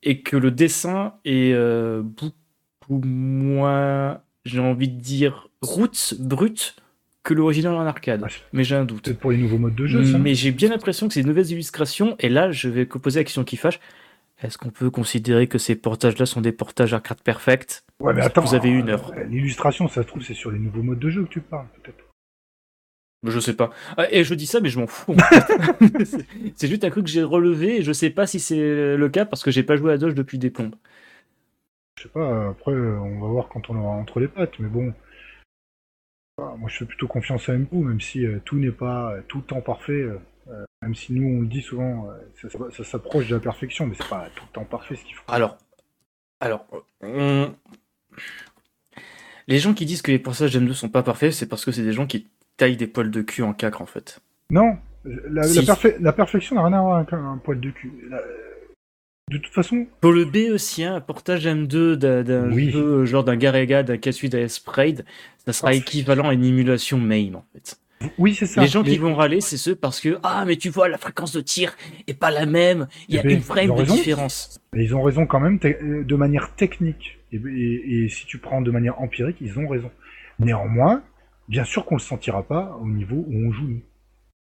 [0.03, 6.75] et que le dessin est euh, beaucoup moins, j'ai envie de dire, roots, brut
[7.23, 8.25] que l'original en arcade.
[8.53, 9.03] mais j'ai un doute.
[9.03, 10.17] Peut-être pour les nouveaux modes de jeu, ça.
[10.17, 13.23] Mais j'ai bien l'impression que c'est de nouvelles illustrations, et là, je vais poser la
[13.25, 13.79] question qui fâche.
[14.41, 18.41] Est-ce qu'on peut considérer que ces portages-là sont des portages arcade perfect Ouais, mais attends.
[18.43, 19.11] Vous avez une heure.
[19.27, 22.03] L'illustration, ça se trouve, c'est sur les nouveaux modes de jeu que tu parles, peut-être.
[23.23, 23.71] Je sais pas.
[23.97, 25.15] Ah, et je dis ça, mais je m'en fous.
[26.55, 29.25] c'est juste un truc que j'ai relevé et je sais pas si c'est le cas
[29.25, 30.75] parce que j'ai pas joué à Doge depuis des plombes.
[31.97, 34.93] Je sais pas, après, on va voir quand on aura entre les pattes, mais bon.
[36.37, 39.43] Moi, je fais plutôt confiance à MPO, même si euh, tout n'est pas tout le
[39.43, 40.05] temps parfait.
[40.49, 43.95] Euh, même si nous, on le dit souvent, euh, ça, s'approche de la perfection, mais
[43.97, 45.23] c'est pas tout le temps parfait ce qu'il faut.
[45.27, 45.57] Alors,
[46.39, 46.65] alors,
[49.47, 51.83] les gens qui disent que les passages M2 sont pas parfaits, c'est parce que c'est
[51.83, 54.19] des gens qui taille des poils de cul en cacre en fait.
[54.49, 55.41] Non, la,
[55.99, 57.91] la, perfection n'a rien à voir avec un, poil de cul.
[59.29, 59.87] De toute façon.
[59.99, 65.53] Pour le BE un portage M2 d'un jeu genre d'un Garega, d'un Kasui, d'un ça
[65.53, 67.79] sera équivalent à une émulation MAME en fait.
[68.17, 68.61] Oui, c'est ça.
[68.61, 71.33] Les gens qui vont râler, c'est ceux parce que ah mais tu vois la fréquence
[71.33, 71.75] de tir
[72.07, 74.59] est pas la même, il y a eh ben, une frame de différence.
[74.73, 78.71] Mais ils ont raison quand même de manière technique et, et, si tu prends de
[78.71, 79.91] manière empirique, ils ont raison.
[80.39, 81.03] Néanmoins,
[81.49, 83.81] bien sûr qu'on le sentira pas au niveau où on joue nous.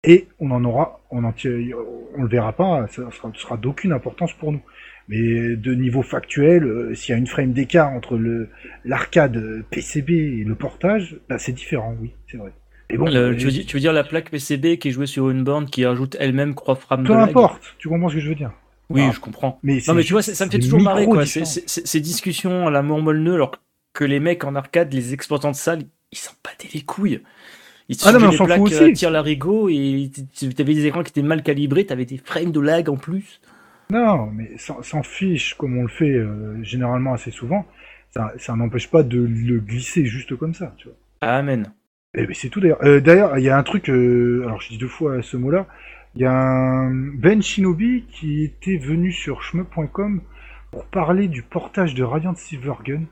[0.04, 4.34] Et on en aura, on en on le verra pas, ça sera, sera d'aucune importance
[4.34, 4.62] pour nous.
[5.08, 8.50] Mais de niveau factuel, euh, s'il y a une frame d'écart entre le
[8.86, 12.52] l'arcade PCB et le portage, bah, c'est différent, oui, c'est vrai.
[12.92, 15.86] Et bon, tu, veux dire, la plaque PCB qui est jouée sur une borne qui
[15.86, 18.52] ajoute elle-même croix frames Peu importe, tu comprends ce que je veux dire.
[18.90, 19.60] Oui, je comprends.
[19.64, 21.26] Mais non, mais tu vois, ça me fait toujours marrer, quoi.
[21.26, 23.56] Ces discussions à la mort alors
[23.94, 27.22] que les mecs en arcade, les exploitants de salles, ils s'en battaient les couilles.
[27.90, 28.94] Ils ah non, mais on s'en fout aussi.
[28.94, 30.10] Tire l'arigot et
[30.56, 33.42] t'avais des écrans qui étaient mal calibrés, t'avais des frames de lag en plus.
[33.90, 37.66] Non, mais s'en fiche comme on le fait euh, généralement assez souvent,
[38.12, 40.96] ça, ça n'empêche pas de le glisser juste comme ça, tu vois.
[41.20, 41.74] Amen.
[42.18, 42.84] Eh c'est tout d'ailleurs.
[42.84, 45.68] Euh, d'ailleurs, il y a un truc, euh, alors je dis deux fois ce mot-là,
[46.16, 50.22] il y a un Ben Shinobi qui était venu sur shmup.com
[50.72, 53.04] pour parler du portage de Radiant Silvergun.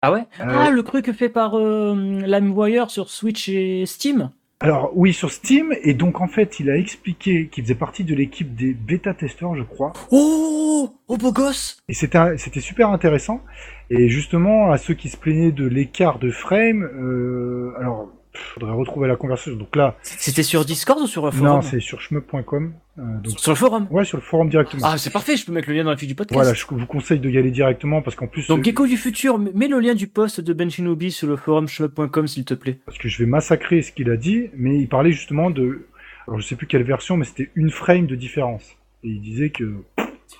[0.00, 0.24] Ah ouais?
[0.40, 4.30] Euh, Ah, le truc fait par euh, LimeWire sur Switch et Steam?
[4.60, 8.14] Alors oui, sur Steam, et donc en fait, il a expliqué qu'il faisait partie de
[8.14, 9.92] l'équipe des bêta-testeurs, je crois.
[10.10, 13.42] Oh Oh beau gosse Et c'était c'était super intéressant.
[13.90, 19.08] Et justement, à ceux qui se plaignaient de l'écart de frame, euh, alors faudrait retrouver
[19.08, 19.56] la conversation.
[19.56, 22.74] Donc là, c'était sur Discord ou sur le forum Non, c'est sur shmup.com.
[22.98, 23.02] Euh,
[23.36, 24.82] sur le forum Ouais, sur le forum directement.
[24.84, 26.34] Ah, c'est parfait, je peux mettre le lien dans la fiche du podcast.
[26.34, 28.46] Voilà, je vous conseille de y aller directement parce qu'en plus.
[28.48, 31.36] Donc, euh, Gecko du futur, mets le lien du post de Ben Shinobi sur le
[31.36, 32.78] forum shmup.com s'il te plaît.
[32.86, 35.86] Parce que je vais massacrer ce qu'il a dit, mais il parlait justement de.
[36.26, 38.64] Alors, je sais plus quelle version, mais c'était une frame de différence.
[39.02, 39.74] Et il disait que.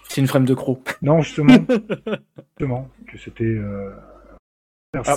[0.09, 0.97] C'est une frame de croc.
[1.03, 1.55] Non, justement.
[2.59, 3.45] justement, que c'était.
[3.45, 3.91] Euh...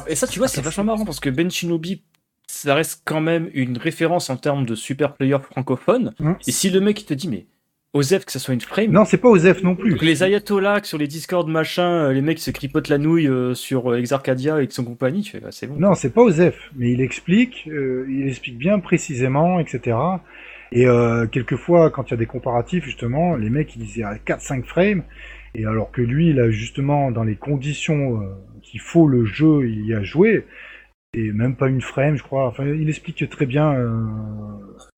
[0.07, 2.03] et ça, tu vois, c'est vachement marrant parce que Ben Shinobi
[2.47, 6.13] ça reste quand même une référence en termes de super player francophone.
[6.19, 6.33] Mmh.
[6.47, 7.45] Et si le mec il te dit, mais
[7.93, 8.91] Osef que ça soit une frame.
[8.91, 9.91] Non, c'est pas Osef non plus.
[9.91, 13.53] Donc les ayatollahs sur les Discord machin, euh, les mecs se cripotent la nouille euh,
[13.53, 15.75] sur euh, Exarcadia et son compagnie, tu fais, bah, c'est bon.
[15.77, 19.97] Non, c'est pas Osef, mais il explique, il explique bien précisément, etc.
[20.71, 20.85] Et
[21.31, 25.03] quelquefois, quand il y a des comparatifs, justement, les mecs ils disaient 4-5 frames,
[25.55, 28.21] et alors que lui, il a justement dans les conditions
[28.61, 30.45] qu'il faut le jeu y a joué,
[31.17, 32.47] et même pas une frame, je crois.
[32.47, 33.73] Enfin, il explique très bien.
[33.73, 33.89] Euh...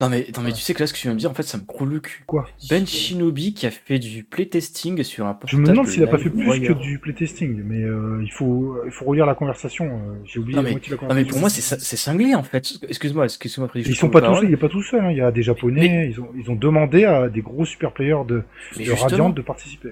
[0.00, 1.34] Non mais, non mais tu sais que là, ce que tu viens de dire, en
[1.34, 2.22] fait, ça me croule le cul.
[2.26, 6.06] Quoi Ben Shinobi qui a fait du playtesting sur un Je me demande s'il a
[6.06, 9.86] pas fait plus que du playtesting, mais euh, il faut il faut relire la conversation.
[9.86, 11.26] euh, J'ai oublié Non, la mais- moitié de la Non conversation.
[11.26, 12.72] mais pour moi, c'est c'est cinglé en fait.
[12.88, 13.68] Excuse-moi, excuse-moi.
[13.74, 15.00] Ils sont pas tous, il est pas tout seul.
[15.04, 15.10] hein.
[15.10, 16.08] Il y a des japonais.
[16.10, 18.42] Ils ont ils ont demandé à des gros super players de,
[18.78, 19.90] Mais de Radiant de participer.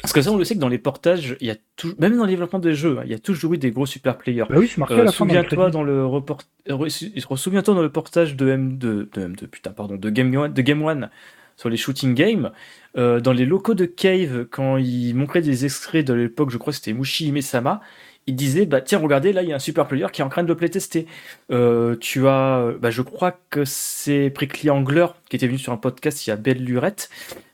[0.00, 2.16] Parce que ça, on le sait que dans les portages, il y a tout, même
[2.16, 4.44] dans le développement des jeux, hein, il y a toujours eu des gros super players.
[4.48, 6.40] Bah oui, c'est marqué à Euh, la souviens-toi dans le report...
[6.70, 6.88] euh,
[7.36, 10.82] souviens-toi dans le portage de M2, de M2, putain, pardon, de Game One, de Game
[10.82, 11.10] One
[11.56, 12.50] sur les shooting games,
[12.96, 16.72] euh, dans les locaux de Cave, quand il montraient des extraits de l'époque, je crois
[16.72, 17.80] que c'était Mushi Himesama,
[18.26, 20.28] il disait, bah tiens, regardez, là, il y a un super player qui est en
[20.28, 21.06] train de le playtester.
[21.50, 25.76] Euh, tu as, bah, je crois que c'est Prickly Angler qui était venu sur un
[25.76, 27.10] podcast il y a belle lurette,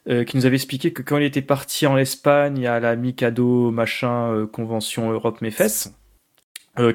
[0.09, 3.71] euh, qui nous avait expliqué que quand il était parti en Espagne à la Mikado
[3.71, 5.89] machin euh, convention Europe Mefes,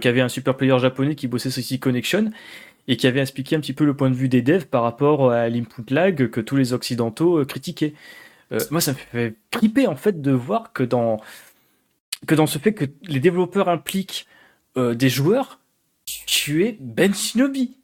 [0.01, 2.32] qui avait un super player japonais qui bossait sur City Connection
[2.88, 5.32] et qui avait expliqué un petit peu le point de vue des devs par rapport
[5.32, 7.93] à l'input lag que tous les occidentaux critiquaient.
[8.71, 11.19] Moi, ça me fait triper en fait de voir que dans
[12.28, 14.28] que dans ce fait que les développeurs impliquent
[14.78, 15.59] euh, des joueurs,
[16.05, 17.78] tu es Ben Shinobi.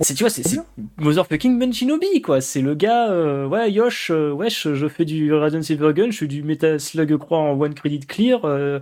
[0.00, 0.58] C'est tu vois, c'est c'est
[0.96, 2.40] motherfucking Ben Shinobi quoi.
[2.40, 6.26] C'est le gars, euh, ouais Yosh, euh, wesh, je fais du Radiant Silvergun, je fais
[6.26, 8.80] du Metal Slug Croix en one credit clear, euh,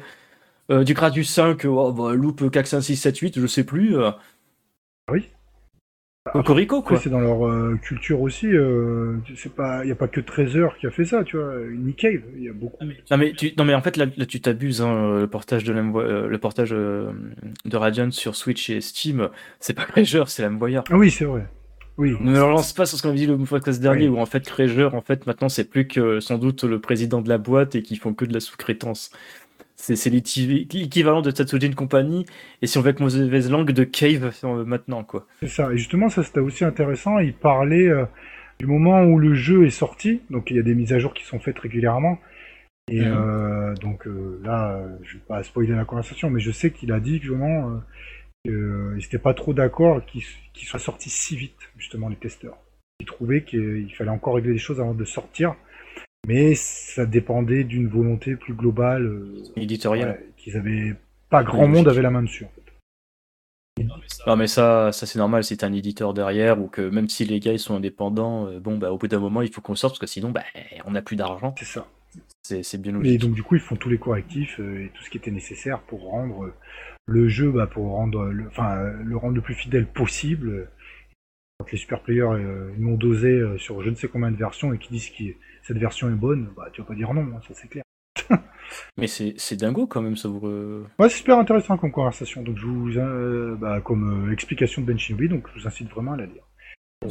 [0.70, 3.99] euh, du Gradius 5, oh, bah, loop 4, 5, 6, 7, 8, je sais plus.
[3.99, 4.11] Euh.
[5.11, 5.28] Oui.
[6.32, 6.98] Cocorico quoi.
[6.98, 8.46] c'est dans leur euh, culture aussi.
[8.46, 11.52] Euh, c'est pas, il y a pas que Treasure qui a fait ça, tu vois.
[11.70, 12.82] Nick Cave, il y a beaucoup.
[13.10, 15.74] Non mais, tu, non mais en fait là, là, tu t'abuses hein, le portage de
[15.74, 17.10] euh, le portage euh,
[17.66, 19.28] de Radiant sur Switch et Steam
[19.60, 20.80] c'est pas Treasure c'est l'Envoyer.
[20.90, 21.46] Ah oui, c'est vrai.
[21.96, 22.16] Oui.
[22.20, 24.16] Ne me relance pas sur ce qu'on avait dit le podcast dernier Oui.
[24.16, 27.28] où en fait Treasure en fait maintenant c'est plus que sans doute le président de
[27.28, 29.10] la boîte et qui font que de la sous-traitance.
[29.76, 32.24] C'est l'équivalent de Tatsujin Company
[32.62, 35.26] et si on veut être mauvaise langue de Cave euh, maintenant quoi.
[35.40, 35.72] C'est ça.
[35.72, 37.18] Et justement, ça c'était aussi intéressant.
[37.18, 38.04] Il parlait euh,
[38.58, 40.20] du moment où le jeu est sorti.
[40.30, 42.18] Donc il y a des mises à jour qui sont faites régulièrement.
[42.90, 43.12] Et Mhm.
[43.16, 47.00] euh, donc euh, là, je vais pas spoiler la conversation, mais je sais qu'il a
[47.00, 47.80] dit que vraiment,
[48.46, 50.22] euh, qu'il n'était pas trop d'accord qu'il
[50.52, 52.58] qu'il soit sorti si vite, justement, les testeurs.
[53.00, 55.56] Il trouvait qu'il fallait encore régler des choses avant de sortir.
[56.26, 60.08] Mais ça dépendait d'une volonté plus globale, euh, Éditorial.
[60.10, 60.94] ouais, qu'ils avaient
[61.30, 62.44] pas grand monde avait la main dessus.
[62.44, 62.62] En fait.
[64.26, 67.40] Non mais ça, ça c'est normal, c'est un éditeur derrière ou que même si les
[67.40, 69.94] gars ils sont indépendants, euh, bon bah au bout d'un moment il faut qu'on sorte
[69.94, 70.44] parce que sinon bah
[70.86, 71.54] on n'a plus d'argent.
[71.58, 71.86] C'est ça.
[72.42, 73.20] C'est bien Et logique.
[73.22, 75.80] donc du coup, ils font tous les correctifs euh, et tout ce qui était nécessaire
[75.80, 76.52] pour rendre
[77.06, 80.68] le jeu, bah, pour rendre le, enfin, le rendre le plus fidèle possible.
[81.61, 84.36] Quand les super players euh, ils m'ont dosé euh, sur je ne sais combien de
[84.36, 85.22] versions et qui disent que
[85.62, 87.84] cette version est bonne, bah tu vas pas dire non, hein, ça c'est clair.
[88.96, 90.46] Mais c'est c'est dingo quand même ça vous.
[90.48, 92.42] euh, Ouais, c'est super intéressant comme conversation.
[92.42, 95.88] Donc je vous, euh, bah, comme euh, explication de Ben Shinobi, donc je vous incite
[95.90, 96.42] vraiment à la lire.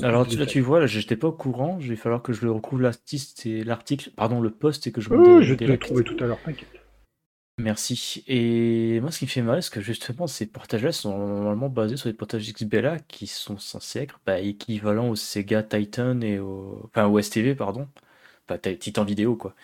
[0.02, 2.52] Alors là tu vois, là j'étais pas au courant, il va falloir que je le
[2.52, 6.04] retrouve l'artiste et l'article, pardon le post et que je me dé- je te trouver
[6.04, 6.68] tout à l'heure, t'inquiète.
[7.60, 8.24] Merci.
[8.28, 11.98] Et moi ce qui me fait mal, c'est que justement ces portages-là sont normalement basés
[11.98, 16.82] sur des portages XBLA qui sont censés être bah, équivalents au Sega Titan et au
[16.86, 17.88] enfin au STV pardon,
[18.48, 19.56] enfin Ti- Titan Vidéo quoi.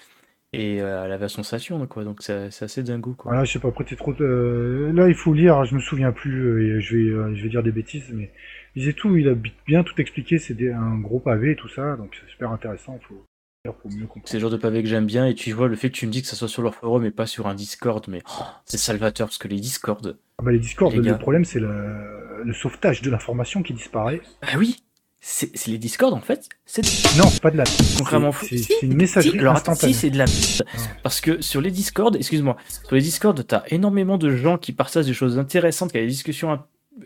[0.53, 3.33] Et euh, à la version Saturn quoi, donc c'est assez dingo quoi.
[3.33, 4.13] Voilà, je sais pas, après trop.
[4.21, 7.43] euh, Là, il faut lire, je me souviens plus, euh, et je vais, euh, je
[7.43, 8.31] vais dire des bêtises, mais
[8.75, 11.69] il disait tout, il a bi- bien tout expliqué, c'est un gros pavé et tout
[11.69, 13.23] ça, donc c'est super intéressant, faut
[13.63, 14.23] pour mieux comprendre.
[14.25, 16.07] C'est le genre de pavé que j'aime bien et tu vois le fait que tu
[16.07, 18.43] me dis que ça soit sur leur forum et pas sur un Discord, mais oh,
[18.65, 22.43] c'est salvateur parce que les Discord, Ah bah, les Discord, Les le problème c'est le,
[22.43, 24.21] le sauvetage de l'information qui disparaît.
[24.41, 24.81] bah oui,
[25.19, 26.83] c'est les Discord en fait, c'est
[27.17, 27.65] Non, c'est pas de la.
[27.97, 30.63] Contrairement c'est- si, une messagerie Si, alors attends, si, c'est de la merde.
[31.03, 32.55] Parce que sur les Discord, excuse-moi,
[32.85, 36.07] sur les Discord, t'as énormément de gens qui partagent des choses intéressantes, qui ont des
[36.07, 36.57] discussions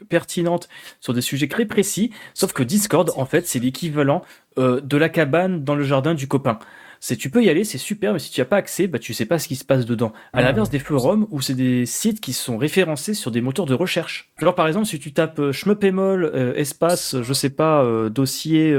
[0.09, 0.67] pertinentes
[0.99, 4.23] sur des sujets très précis, sauf que Discord, en fait, c'est l'équivalent
[4.57, 6.59] euh, de la cabane dans le jardin du copain.
[6.99, 9.13] C'est tu peux y aller, c'est super, mais si tu n'as pas accès, bah tu
[9.13, 10.13] sais pas ce qui se passe dedans.
[10.31, 10.41] À Ah.
[10.41, 14.31] l'inverse des forums où c'est des sites qui sont référencés sur des moteurs de recherche.
[14.37, 18.73] Alors par exemple, si tu tapes euh, euh, espace, je sais pas, euh, dossier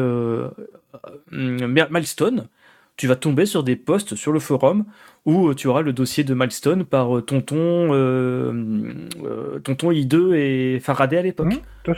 [1.30, 2.48] milestone,
[2.97, 4.84] tu vas tomber sur des posts sur le forum
[5.24, 9.09] où euh, tu auras le dossier de milestone par euh, tonton euh,
[9.64, 11.55] tonton I2 et Faraday à l'époque.
[11.84, 11.97] Fait.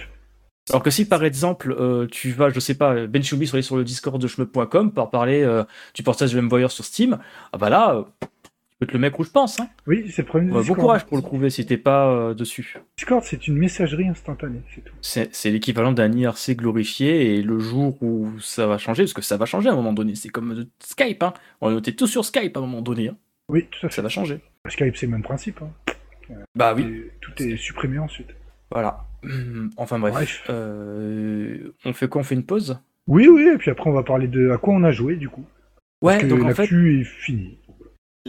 [0.71, 3.77] Alors que si par exemple euh, tu vas, je sais pas, Ben Choubi sur, sur
[3.77, 5.63] le Discord de shmup.com pour parler euh,
[5.95, 7.19] du portage de Envoyer sur Steam,
[7.53, 8.03] ah bah là, euh,
[8.79, 9.59] tu peux être le mec où je pense.
[9.59, 9.69] Hein.
[9.87, 10.53] Oui, c'est le problème.
[10.55, 12.77] Ouais, bon courage pour le trouver si t'es pas euh, dessus.
[12.99, 14.95] Discord, c'est une messagerie instantanée, c'est tout.
[15.01, 19.39] C'est l'équivalent d'un IRC glorifié et le jour où ça va changer, parce que ça
[19.39, 21.33] va changer à un moment donné, c'est comme euh, Skype, hein.
[21.63, 23.17] on noter tout sur Skype à un moment donné, hein.
[23.49, 23.97] Oui, tout à fait.
[23.97, 24.41] ça va changer.
[24.69, 25.61] Skype, c'est le même principe.
[25.63, 25.71] hein.
[26.55, 27.05] Bah oui.
[27.21, 28.35] Tout est supprimé ensuite.
[28.71, 29.07] Voilà.
[29.77, 30.13] Enfin bref.
[30.13, 30.45] Bref.
[30.51, 32.21] Euh, on fait quoi?
[32.21, 32.79] On fait une pause?
[33.07, 35.29] Oui, oui, et puis après on va parler de à quoi on a joué du
[35.29, 35.45] coup.
[36.03, 37.59] Ouais, Parce que donc en fait, est finie.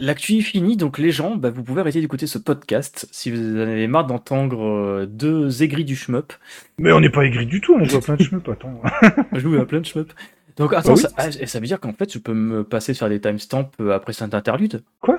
[0.00, 3.38] L'actu est finie, donc les gens, bah, vous pouvez arrêter d'écouter ce podcast si vous
[3.56, 6.32] en avez marre d'entendre euh, deux aigris du shmup.
[6.78, 8.80] Mais on n'est pas aigri du tout, on joue à plein de chemins, attends.
[9.32, 10.12] Je joue à plein de shmup.
[10.56, 11.02] Donc attends, Bah oui.
[11.02, 13.20] ça, ah, et ça veut dire qu'en fait, je peux me passer de faire des
[13.20, 14.82] timestamps euh, après cet interlude?
[15.00, 15.18] Quoi?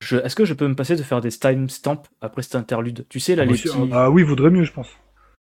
[0.00, 3.04] Je- Est-ce que je peux me passer de faire des timestamps après cet interlude?
[3.08, 3.90] Tu sais, là, les Monsieur- petits...
[3.92, 4.88] Ah oui, vaudrait mieux, je pense.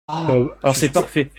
[0.07, 0.27] Ah,
[0.63, 1.31] alors c'est parfait.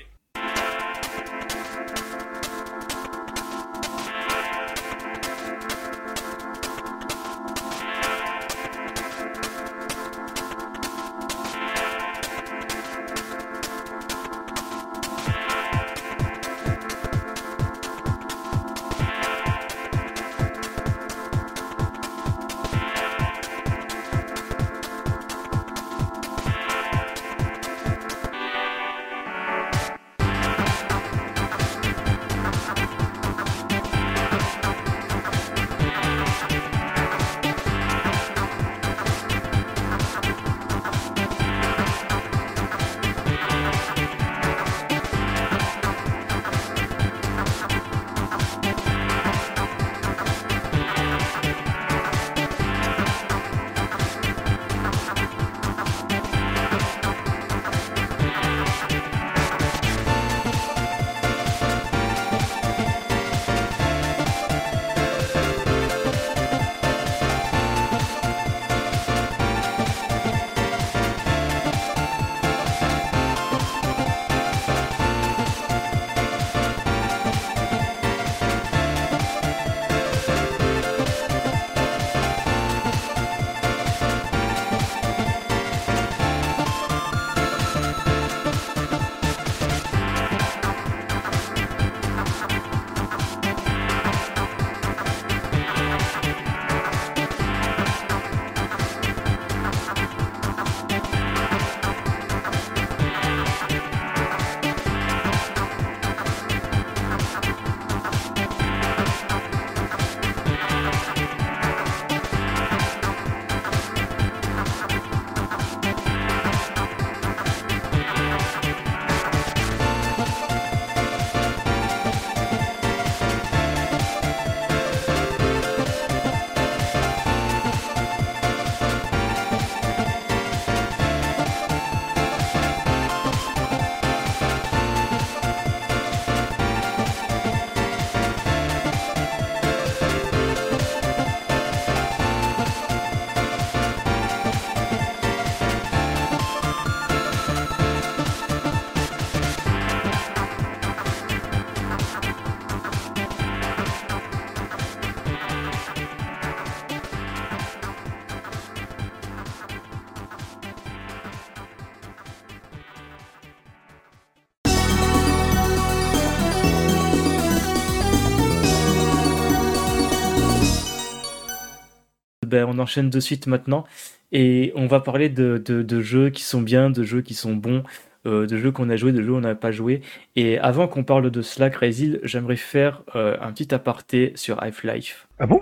[172.49, 173.85] Ben, on enchaîne de suite maintenant
[174.31, 177.55] et on va parler de, de- de jeux qui sont bien, de jeux qui sont
[177.55, 177.83] bons,
[178.25, 180.01] euh, de jeux qu'on a joué, de jeux qu'on n'a pas joué.
[180.35, 185.27] Et avant qu'on parle de cela, Crazy, j'aimerais faire euh, un petit aparté sur Half-Life.
[185.39, 185.61] Ah bon?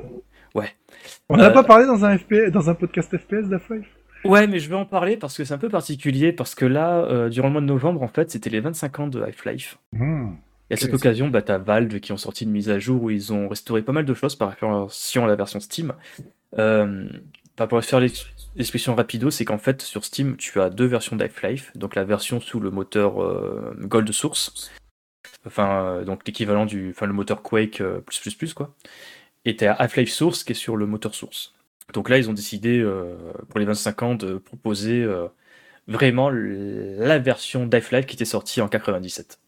[0.55, 0.71] Ouais.
[1.29, 3.85] On n'en a Euh, pas parlé dans un FPS, dans un podcast FPS d'Half-Life?
[4.25, 7.29] Ouais, mais je vais en parler parce que c'est un peu particulier, parce que là,
[7.29, 9.77] durant le mois de novembre, en fait, c'était les 25 ans de Half-Life.
[9.93, 10.31] Hmm.
[10.69, 13.09] Et à cette occasion, bah, t'as Valve qui ont sorti une mise à jour où
[13.09, 15.93] ils ont restauré pas mal de choses par rapport à la version Steam.
[16.57, 17.07] Euh,
[17.55, 18.25] pour faire l'ex-
[18.55, 21.71] l'expression rapido, c'est qu'en fait, sur Steam, tu as deux versions d'Half-Life.
[21.75, 24.71] Donc la version sous le moteur euh, Gold Source,
[25.45, 28.75] enfin, euh, donc l'équivalent du, enfin, le moteur Quake plus plus plus quoi.
[29.45, 31.53] Et t'as Half-Life Source qui est sur le moteur Source.
[31.93, 32.85] Donc là, ils ont décidé
[33.49, 35.07] pour les 25 ans de proposer
[35.87, 39.39] vraiment la version d'Half-Life qui était sortie en 97.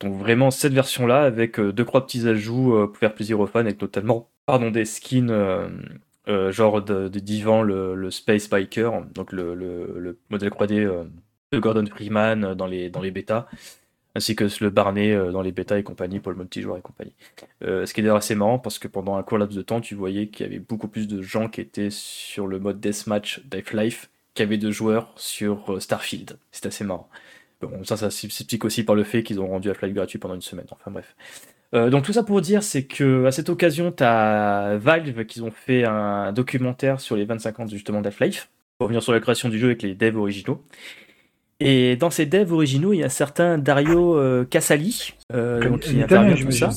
[0.00, 3.82] Donc vraiment cette version-là avec deux trois petits ajouts pour faire plaisir aux fans, avec
[3.82, 5.68] notamment pardon des skins euh,
[6.28, 11.04] euh, genre de, Divan le, le Space Biker, donc le, le- le modèle 3D euh,
[11.52, 13.48] de Gordon Freeman dans les dans les bêtas,
[14.14, 17.14] ainsi que le Barney euh, dans les bêtas et compagnie pour le multijoueur et compagnie.
[17.62, 19.94] Ce qui est d'ailleurs assez marrant parce que pendant un court laps de temps, tu
[19.96, 24.10] voyais qu'il y avait beaucoup plus de gens qui étaient sur le mode deathmatch d'Half-Life
[24.34, 26.38] qu'il y avait de joueurs sur Starfield.
[26.52, 27.08] C'est assez marrant.
[27.62, 30.42] Bon, ça, ça s'explique aussi par le fait qu'ils ont rendu Half-Life gratuit pendant une
[30.42, 30.66] semaine.
[30.72, 31.16] Enfin bref.
[31.74, 35.40] Euh, donc tout ça pour dire, c'est que à cette occasion, tu as Valve qui
[35.42, 38.48] ont fait un documentaire sur les 25 ans justement d'Half-Life,
[38.78, 40.62] pour revenir sur la création du jeu avec les devs originaux.
[41.60, 45.70] Et dans ces devs originaux, il y a un certain Dario euh, Casali, euh, Un-
[45.70, 46.70] donc, qui un intervient tout ça.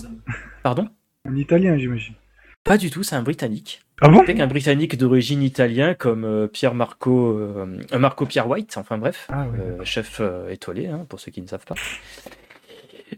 [0.64, 0.88] Pardon?
[1.30, 2.16] Un italien, j'imagine.
[2.64, 3.82] Pas du tout, c'est un Britannique.
[4.02, 4.24] Ah bon?
[4.24, 9.28] Qu'un Britannique d'origine italien comme euh, Pierre Marco, euh, euh, Marco Pierre White, enfin bref,
[9.32, 9.60] Ah oui.
[9.62, 11.76] euh, chef euh, étoilé, hein, pour ceux qui ne savent pas.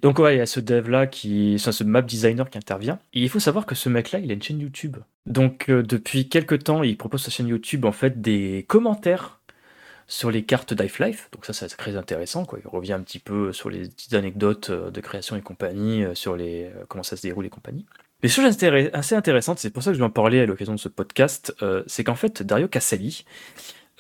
[0.02, 3.00] Donc ouais, il y a ce dev-là, qui, enfin, ce map designer qui intervient.
[3.14, 4.98] Et il faut savoir que ce mec-là, il a une chaîne YouTube.
[5.26, 9.40] Donc euh, depuis quelques temps, il propose sa chaîne YouTube en fait des commentaires
[10.08, 11.30] sur les cartes d'Ife-Life.
[11.32, 12.46] Donc ça, c'est très intéressant.
[12.46, 12.60] Quoi.
[12.64, 16.16] Il revient un petit peu sur les petites anecdotes euh, de création et compagnie, euh,
[16.16, 17.86] sur les, comment ça se déroule et compagnie.
[18.22, 18.46] Mais chose
[18.94, 21.54] assez intéressante, c'est pour ça que je vais en parler à l'occasion de ce podcast,
[21.88, 23.26] c'est qu'en fait, Dario Cassali,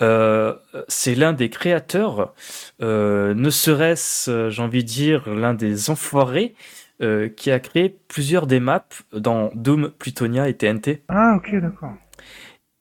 [0.01, 0.55] euh,
[0.87, 2.33] c'est l'un des créateurs,
[2.81, 6.55] euh, ne serait-ce, euh, j'ai envie de dire, l'un des enfoirés
[7.01, 11.03] euh, qui a créé plusieurs des maps dans Doom, Plutonia et TNT.
[11.09, 11.93] Ah, ok, d'accord.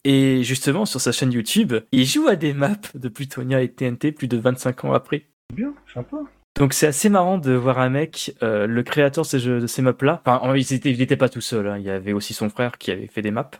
[0.05, 4.13] Et justement, sur sa chaîne YouTube, il joue à des maps de Plutonia et TNT
[4.13, 5.27] plus de 25 ans après.
[5.55, 6.17] Bien, sympa.
[6.59, 9.67] Donc c'est assez marrant de voir un mec, euh, le créateur de ces, jeux, de
[9.67, 10.21] ces maps-là.
[10.25, 11.67] Enfin, en- il était, il était pas tout seul.
[11.69, 11.79] hein.
[11.79, 13.51] Il y avait aussi son frère qui avait fait des maps,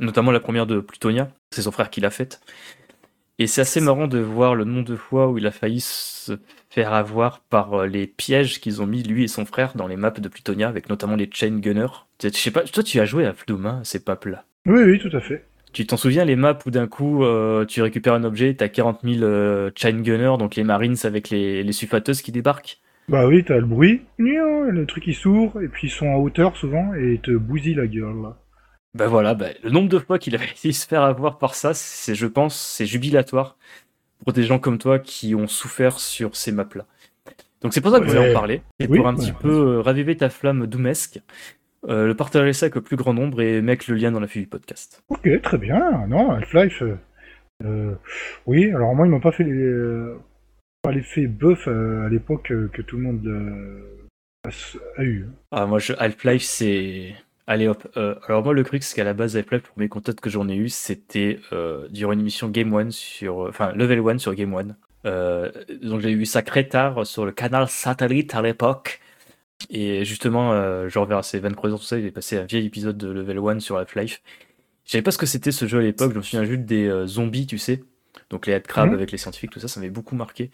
[0.00, 1.30] notamment la première de Plutonia.
[1.52, 2.40] C'est son frère qui l'a faite.
[3.38, 6.38] Et c'est assez marrant de voir le nombre de fois où il a failli se
[6.70, 9.96] faire avoir par euh, les pièges qu'ils ont mis lui et son frère dans les
[9.96, 12.04] maps de Plutonia, avec notamment les chain gunners.
[12.22, 14.44] Je sais pas, toi tu as joué à Floom, hein, ces maps-là.
[14.66, 15.44] Oui, oui, tout à fait.
[15.72, 19.00] Tu t'en souviens les maps où d'un coup euh, tu récupères un objet, t'as 40
[19.02, 22.78] 000 euh, chain gunners, donc les marines avec les, les sulfateuses qui débarquent?
[23.08, 26.56] Bah oui, t'as le bruit, le truc qui s'ouvre, et puis ils sont en hauteur
[26.56, 28.36] souvent, et ils te bousillent la gueule, là.
[28.94, 31.54] Ben voilà, ben, le nombre de fois qu'il a réussi à se faire avoir par
[31.54, 33.56] ça, c'est, je pense, c'est jubilatoire
[34.24, 36.86] pour des gens comme toi qui ont souffert sur ces maps-là.
[37.60, 39.20] Donc c'est pour ça que je voulais en parler, et Oui, pour un ouais.
[39.20, 41.20] petit peu euh, raviver ta flamme doumesque,
[41.88, 44.26] euh, le partager ça avec le plus grand nombre et mettre le lien dans la
[44.28, 45.02] file du podcast.
[45.08, 46.06] Ok, très bien.
[46.06, 46.82] Non, Half-Life.
[47.64, 47.94] euh,
[48.46, 50.18] oui, alors moi, ils m'ont pas fait les, euh,
[50.82, 53.26] pas l'effet buff à l'époque que tout le monde
[54.46, 54.50] a,
[55.00, 55.26] a eu.
[55.50, 57.14] Ah, moi, je, Half-Life, c'est.
[57.46, 57.86] Allez hop.
[57.96, 60.48] Euh, alors, moi, le truc, c'est qu'à la base, Half-Life, pour mes contacts que j'en
[60.48, 63.38] ai eu, c'était euh, durant une émission Game One sur.
[63.40, 64.76] Enfin, Level One sur Game One.
[65.06, 65.50] Euh,
[65.82, 69.00] donc, j'ai vu ça très tard sur le canal satellite à l'époque.
[69.70, 72.66] Et justement, euh, genre vers ces 23 heures, tout ça, il est passé un vieil
[72.66, 74.22] épisode de Level One sur Half-Life.
[74.84, 76.86] Je savais pas ce que c'était ce jeu à l'époque, je me souviens juste des
[76.88, 77.82] euh, zombies, tu sais.
[78.30, 78.94] Donc les headcrabs Mhm.
[78.94, 80.50] avec les scientifiques, tout ça, ça m'avait beaucoup marqué.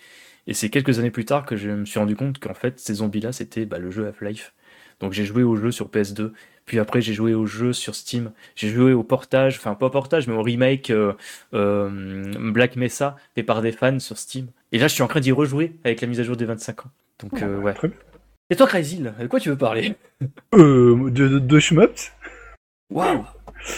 [0.47, 2.95] Et c'est quelques années plus tard que je me suis rendu compte qu'en fait, ces
[2.95, 4.55] zombies-là, c'était bah, le jeu Half-Life.
[5.01, 6.32] Donc j'ai joué au jeu sur PS2,
[6.66, 9.90] puis après j'ai joué au jeu sur Steam, j'ai joué au portage, enfin pas au
[9.90, 11.14] portage, mais au remake euh,
[11.55, 14.46] euh, Black Mesa fait par des fans sur Steam.
[14.72, 16.86] Et là je suis en train d'y rejouer avec la mise à jour des 25
[16.86, 16.90] ans.
[17.20, 17.74] Donc euh, ouais.
[18.51, 19.94] Et toi Crazy, de quoi tu veux parler?
[20.55, 22.12] Euh, de, de, de shmups
[22.90, 23.24] Waouh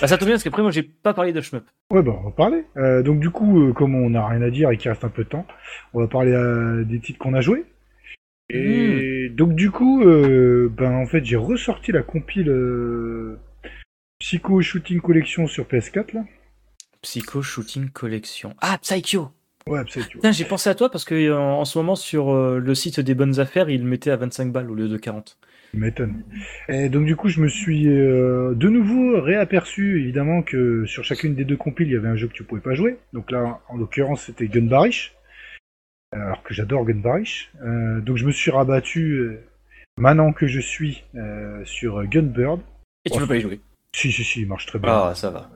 [0.01, 1.65] bah, Ça tombe bien parce qu'après moi j'ai pas parlé de shmup.
[1.93, 2.65] Ouais, bah, on va parler.
[2.79, 5.11] Euh, donc, du coup, euh, comme on n'a rien à dire et qu'il reste un
[5.11, 5.47] peu de temps,
[5.93, 7.67] on va parler euh, des titres qu'on a joués.
[8.51, 13.39] Et donc, du coup, euh, ben, en fait, j'ai ressorti la compile euh,
[14.19, 16.25] Psycho Shooting Collection sur PS4, là.
[17.01, 18.55] Psycho Shooting Collection.
[18.61, 19.31] Ah, Psycho
[19.67, 20.11] Ouais, Psycho.
[20.11, 23.01] Putain, j'ai pensé à toi parce que en, en ce moment sur euh, le site
[23.01, 25.39] des bonnes affaires, il le mettait à 25 balles au lieu de 40.
[25.71, 26.25] Tu m'étonnes.
[26.69, 31.35] Et donc du coup, je me suis euh, de nouveau réaperçu, évidemment, que sur chacune
[31.35, 32.99] des deux compiles, il y avait un jeu que tu pouvais pas jouer.
[33.13, 35.15] Donc là, en l'occurrence, c'était Gunbarish.
[36.13, 37.51] Alors que j'adore Gunbarish.
[37.63, 39.43] Euh, donc je me suis rabattu, euh,
[39.97, 42.61] maintenant que je suis, euh, sur Gunbird.
[43.05, 43.61] Et tu peux pas y jouer.
[43.95, 44.93] Si, si, si, il marche très bien.
[44.93, 45.51] Ah, ça va.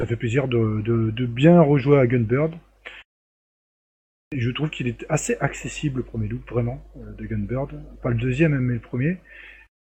[0.00, 2.54] Ça fait plaisir de, de, de bien rejouer à Gunbird.
[4.32, 7.80] Et je trouve qu'il est assez accessible le premier loop, vraiment, de Gunbird.
[8.02, 9.18] Pas le deuxième, mais le premier.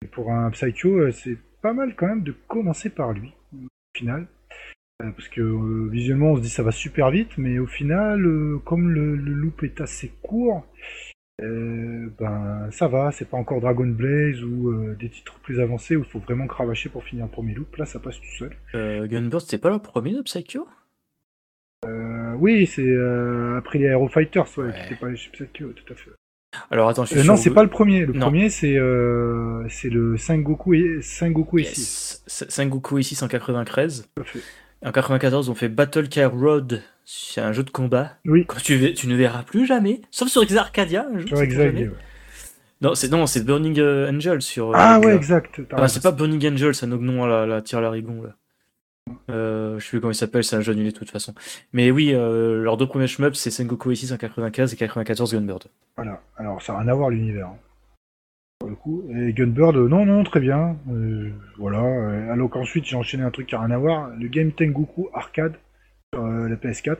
[0.03, 4.27] Et pour un Psycho, c'est pas mal quand même de commencer par lui, au final.
[4.99, 8.57] Parce que euh, visuellement, on se dit ça va super vite, mais au final, euh,
[8.65, 10.65] comme le, le loop est assez court,
[11.43, 15.99] euh, ben ça va, c'est pas encore Dragon Blaze ou des titres plus avancés où
[15.99, 17.75] il faut vraiment cravacher pour finir le premier loop.
[17.75, 18.55] Là, ça passe tout seul.
[18.73, 20.67] Euh, Gunburst, c'est pas le premier de Psycho
[21.85, 22.91] Euh, oui, c'est
[23.55, 24.85] après les Aero Fighters, ouais, Ouais.
[24.87, 26.09] qui pas les Psycho, tout à fait.
[26.71, 28.03] Alors attends, je suis Euh, non, c'est pas le premier.
[28.07, 28.21] Le Non.
[28.21, 31.81] premier, c'est euh, c'est le Sengoku et Sengoku ici.
[31.81, 32.23] Yes.
[32.25, 34.09] S- Sengoku ici 193.
[34.15, 34.39] Tout à fait.
[34.85, 36.81] En 94, on fait Battle Car Road.
[37.05, 38.11] C'est un jeu de combat.
[38.25, 40.01] Oui, Quand tu, ne verras plus jamais.
[40.11, 41.07] Sauf sur Exarcadia.
[41.11, 41.89] un jour, sur ouais.
[42.81, 44.69] Non, c'est non, c'est Burning euh, Angel sur.
[44.69, 45.61] euh, Ah ouais, exact.
[45.87, 48.35] c'est pas Burning Angel, c'est un nom à la, la tire larigon là.
[49.31, 51.33] Euh, je sais plus comment il s'appelle, c'est un jeu annulé de toute façon.
[51.73, 55.63] Mais oui, euh, leurs deux premiers shmups, c'est Sengoku ici 195 et 94 Gunbird.
[55.95, 56.21] Voilà.
[56.35, 57.47] Alors, ça n'a rien à voir l'univers.
[57.47, 57.55] hein,
[58.59, 59.03] Pour le coup.
[59.15, 60.77] Et Gunbird, euh, non, non, très bien.
[60.91, 61.83] Euh, voilà.
[61.83, 64.09] Euh, alors qu'ensuite, j'ai enchaîné un truc qui n'a rien à voir.
[64.19, 65.53] Le Game Tengoku Arcade
[66.13, 66.97] sur euh, la PS4.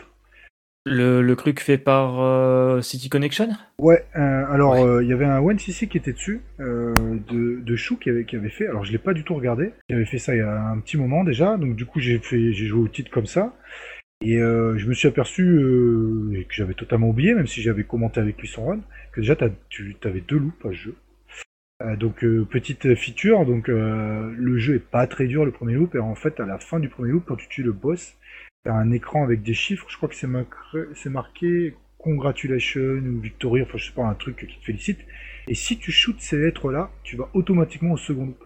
[0.89, 3.49] Le, le truc fait par euh, City Connection?
[3.77, 5.03] Ouais, alors Ouais.
[5.03, 6.93] il y avait un One CC qui était dessus, euh,
[7.29, 9.73] de, de Chou qui avait, qui avait fait, alors je l'ai pas du tout regardé,
[9.89, 12.19] il avait fait ça il y a un petit moment déjà, donc du coup j'ai
[12.19, 13.53] fait j'ai joué au titre comme ça,
[14.21, 18.21] et euh, je me suis aperçu, euh, que j'avais totalement oublié, même si j'avais commenté
[18.21, 18.79] avec lui son run,
[19.11, 19.35] que déjà
[19.67, 20.95] tu avais deux loops à ce jeu.
[21.83, 25.75] Euh, donc euh, petite feature, donc euh, le jeu est pas très dur le premier
[25.75, 28.17] loop, et en fait à la fin du premier loop, quand tu tues le boss,
[28.63, 33.77] t'as un écran avec des chiffres, je crois que c'est marqué, congratulations ou victory, enfin
[33.77, 34.99] je sais pas, un truc qui te félicite.
[35.47, 38.43] Et si tu shootes ces lettres-là, tu vas automatiquement au second loop.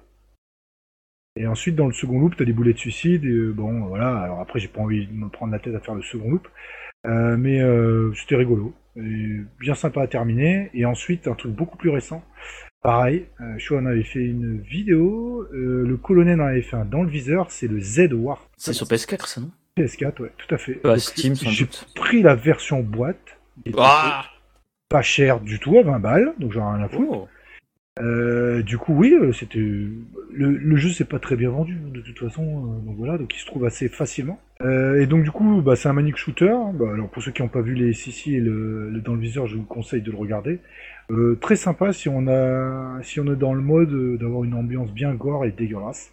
[1.37, 4.41] Et ensuite, dans le second loop, t'as des boulets de suicide, et bon, voilà, alors
[4.41, 6.47] après, j'ai pas envie de me prendre la tête à faire le second loop,
[7.05, 10.69] mais euh, c'était rigolo, bien sympa à terminer.
[10.73, 12.23] Et ensuite, un truc beaucoup plus récent,
[12.81, 16.85] pareil, euh, Chou en avait fait une vidéo, euh, le colonel en avait fait un
[16.85, 18.47] dans le viseur, c'est le Z War.
[18.57, 19.51] C'est sur PS4, ça, non?
[19.77, 20.79] PS4, ouais, tout à fait.
[20.83, 21.87] Ah, Donc, Steam, sans J'ai doute.
[21.95, 23.37] pris la version boîte,
[23.77, 24.25] Ah
[24.89, 27.11] pas cher du tout, à 20 balles, donc j'en ai rien à foutre.
[27.11, 27.27] Oh.
[28.01, 29.97] Euh, du coup, oui, euh, c'était le,
[30.31, 33.39] le jeu s'est pas très bien vendu de toute façon, euh, donc voilà, donc il
[33.39, 34.39] se trouve assez facilement.
[34.61, 36.53] Euh, et donc du coup, bah, c'est un Manic Shooter.
[36.73, 39.19] Bah, alors pour ceux qui n'ont pas vu les Sissi et le, le dans le
[39.19, 40.59] viseur, je vous conseille de le regarder.
[41.11, 44.53] Euh, très sympa si on a, si on est dans le mode euh, d'avoir une
[44.53, 46.11] ambiance bien gore et dégueulasse.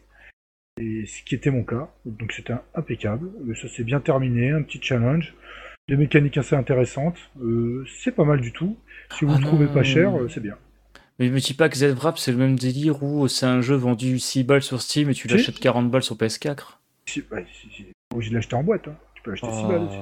[0.80, 3.30] Et ce qui était mon cas, donc c'était impeccable.
[3.49, 5.34] Euh, Ça s'est bien terminé, un petit challenge,
[5.88, 7.16] des mécaniques assez intéressantes.
[7.40, 8.76] Euh, c'est pas mal du tout.
[9.16, 10.57] Si vous Ah le trouvez pas cher, c'est bien.
[11.18, 13.74] Mais je me dis pas que Z-Wrap, c'est le même délire où c'est un jeu
[13.74, 16.78] vendu 6 balles sur Steam et tu l'achètes 40 balles sur PS4.
[17.07, 17.86] Si, ouais, si, si.
[18.12, 18.86] Moi, je l'ai acheté en boîte.
[18.86, 18.94] Hein.
[19.14, 19.99] Tu peux l'acheter 6 balles aussi.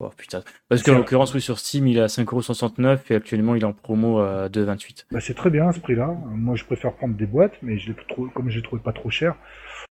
[0.00, 0.42] Oh putain.
[0.68, 3.72] Parce qu'en l'occurrence, oui, sur Steam, il est à 5,69€ et actuellement, il est en
[3.72, 5.04] promo à 2,28€.
[5.12, 6.14] Bah, c'est très bien à ce prix-là.
[6.26, 7.92] Moi, je préfère prendre des boîtes, mais je
[8.34, 9.36] comme je l'ai trouvé pas trop cher.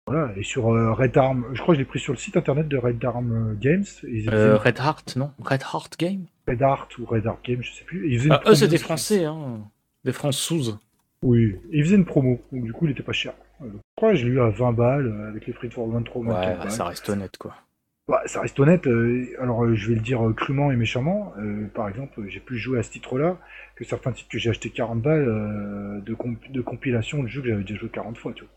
[0.05, 0.31] Voilà.
[0.37, 2.67] Et sur euh, Red Arm, je crois que je l'ai pris sur le site internet
[2.67, 3.83] de Red Arm euh, Games.
[4.03, 5.31] Ils Euh, une- Red Heart, non?
[5.43, 6.25] Red Heart Game?
[6.47, 8.09] Red Art ou Red Art Games, je sais plus.
[8.13, 8.77] Ils Ah, eux, c'est des.
[8.77, 9.59] Français, hein.
[10.05, 10.77] Des Françaises.
[11.23, 11.55] Oui.
[11.71, 12.39] Et ils faisaient une promo.
[12.53, 13.33] Donc, du coup, il était pas cher.
[13.59, 13.67] Je
[13.97, 16.59] crois que je l'ai eu à 20 balles, avec les prix de 23 Ouais, 24
[16.59, 16.71] balles.
[16.71, 17.55] ça reste honnête, quoi.
[18.07, 18.87] Ouais, ça reste honnête.
[18.87, 21.33] euh, alors, euh, je vais le dire euh, crûment et méchamment.
[21.73, 23.37] par exemple, j'ai plus joué à ce titre-là
[23.75, 27.49] que certains titres que j'ai acheté 40 balles de, comp- de compilation de jeux que
[27.49, 28.51] j'avais déjà joué 40 fois, tu vois.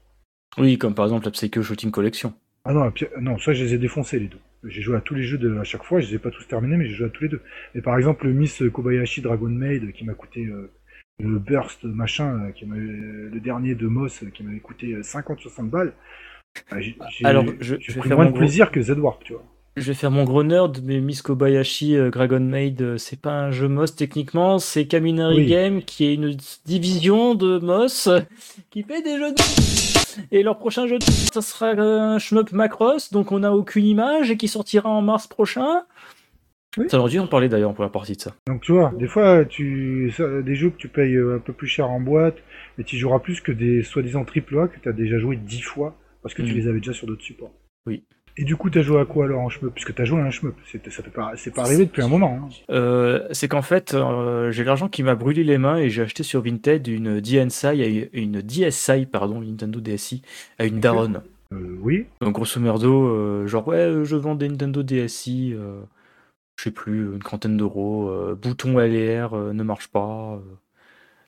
[0.59, 2.35] Oui, comme par exemple la Psycho Shooting Collection.
[2.65, 4.39] Ah non, non, ça, je les ai défoncés, les deux.
[4.65, 6.47] J'ai joué à tous les jeux de, à chaque fois, je les ai pas tous
[6.47, 7.43] terminés, mais j'ai joué à tous les deux.
[7.75, 10.49] Mais par exemple, le Miss Kobayashi Dragon Maid, qui m'a coûté
[11.19, 15.93] le Burst machin, qui le dernier de Moss, qui m'avait coûté 50-60 balles.
[16.71, 19.43] Bah, j'ai- Alors, je- vais faire moins de gros- plaisir que Z-Warp, tu vois.
[19.77, 23.33] Je vais faire mon gros nerd, mais Miss Kobayashi euh, Dragon Maid, euh, c'est pas
[23.33, 25.47] un jeu MOS techniquement, c'est Kaminari Oui.
[25.47, 26.37] Game qui est une
[26.67, 28.21] division de MOS euh,
[28.71, 29.37] qui fait des jeux de...
[30.33, 31.05] Et leur prochain jeu, de...
[31.05, 35.29] ça sera un shmup Macross, donc on n'a aucune image et qui sortira en mars
[35.29, 35.83] prochain.
[36.77, 36.87] Oui.
[36.89, 38.33] Ça aurait dû en parler d'ailleurs pour la partie de ça.
[38.49, 40.13] Donc tu vois, des fois, tu,
[40.45, 42.37] des jeux que tu payes euh, un peu plus cher en boîte,
[42.77, 45.97] mais tu joueras plus que des soi-disant AAA que tu as déjà joué 10 fois,
[46.23, 46.59] parce que tu Mhm.
[46.59, 47.53] les avais déjà sur d'autres supports.
[47.87, 48.05] Oui.
[48.37, 50.21] Et du coup, tu as joué à quoi alors en shmup Puisque tu as joué
[50.21, 52.39] à un shmup, c'est, ça pas, c'est pas arrivé depuis un moment.
[52.45, 52.49] hein.
[52.71, 56.23] Euh, c'est qu'en fait, euh, j'ai l'argent qui m'a brûlé les mains et j'ai acheté
[56.23, 60.23] sur Vinted une DSi, une DSi, pardon, Nintendo DSi,
[60.59, 61.23] à une daronne.
[61.53, 62.07] Euh, oui.
[62.21, 65.53] Donc grosso merdo, genre ouais, je vends des Nintendo DSi,
[66.57, 70.41] je sais plus, une trentaine d'euros, bouton LR ne marche pas,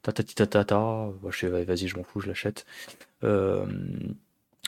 [0.02, 2.64] tatati tatata, bah, je sais, vas-y, je m'en fous, je l'achète.
[3.24, 3.66] Euh,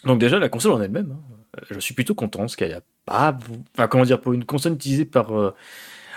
[0.05, 2.83] donc déjà, la console en elle-même, hein, je suis plutôt content, parce qu'il n'y a
[3.07, 3.37] pas,
[3.75, 5.33] enfin comment dire, pour une console utilisée par...
[5.39, 5.55] euh,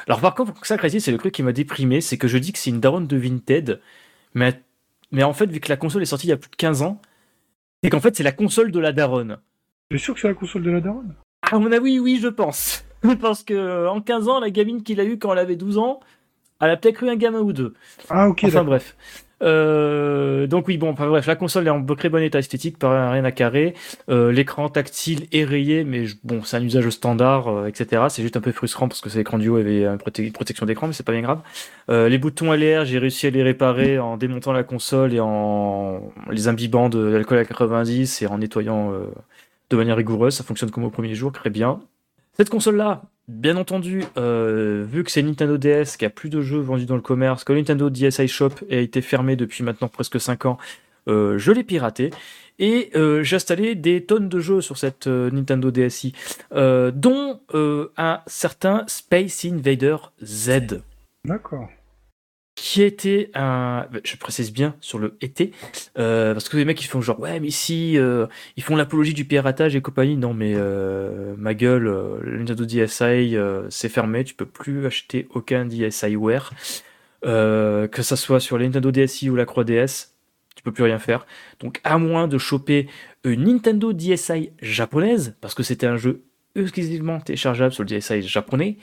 [0.07, 2.51] Alors par contre, ça, Crazy, c'est le truc qui m'a déprimé, c'est que je dis
[2.53, 3.79] que c'est une daronne de Vinted,
[4.33, 4.61] mais,
[5.11, 6.81] mais en fait, vu que la console est sortie il y a plus de 15
[6.81, 7.01] ans,
[7.83, 9.37] c'est qu'en fait, c'est la console de la daronne.
[9.89, 11.15] T'es sûr que c'est la console de la daronne?
[11.49, 12.83] À mon avis, oui, je pense.
[13.21, 15.77] Parce que euh, en 15 ans, la gamine qu'il a eue quand elle avait 12
[15.77, 15.99] ans,
[16.59, 17.73] elle a peut-être eu un gamin ou deux.
[18.09, 18.97] Ah ok, enfin bref.
[19.43, 23.11] Euh, donc oui, bon, enfin, bref, la console est en très bon état esthétique, pas
[23.11, 23.73] rien à carrer.
[24.09, 28.03] Euh, L'écran tactile est rayé, mais bon, c'est un usage standard, euh, etc.
[28.09, 30.87] C'est juste un peu frustrant parce que c'est l'écran du haut avait une protection d'écran,
[30.87, 31.41] mais c'est pas bien grave.
[31.89, 36.01] Euh, les boutons LR, j'ai réussi à les réparer en démontant la console et en
[36.31, 39.05] les imbibant de l'alcool à 90 et en nettoyant euh,
[39.69, 40.35] de manière rigoureuse.
[40.35, 41.79] Ça fonctionne comme au premier jour, très bien.
[42.37, 46.59] Cette console-là, bien entendu, euh, vu que c'est Nintendo DS qui a plus de jeux
[46.59, 50.45] vendus dans le commerce, que Nintendo DSi Shop a été fermé depuis maintenant presque 5
[50.45, 50.57] ans,
[51.07, 52.11] euh, je l'ai piraté.
[52.59, 56.13] Et euh, j'ai installé des tonnes de jeux sur cette Nintendo DSi,
[56.51, 60.81] dont un certain Space Invader Z.
[61.25, 61.67] D'accord.
[62.57, 63.85] Qui était un.
[64.03, 65.51] Je précise bien sur le été,
[65.99, 68.25] euh, parce que les mecs ils font genre ouais mais si euh,
[68.57, 73.37] ils font l'apologie du piratage et compagnie, non mais euh, ma gueule, le Nintendo DSi
[73.69, 76.51] c'est fermé, tu peux plus acheter aucun DSiWare,
[77.21, 80.09] que ça soit sur les Nintendo DSi ou la 3DS,
[80.55, 81.27] tu peux plus rien faire.
[81.59, 82.87] Donc à moins de choper
[83.23, 86.23] une Nintendo DSi japonaise, parce que c'était un jeu
[86.55, 88.77] exclusivement téléchargeable sur le DSi japonais,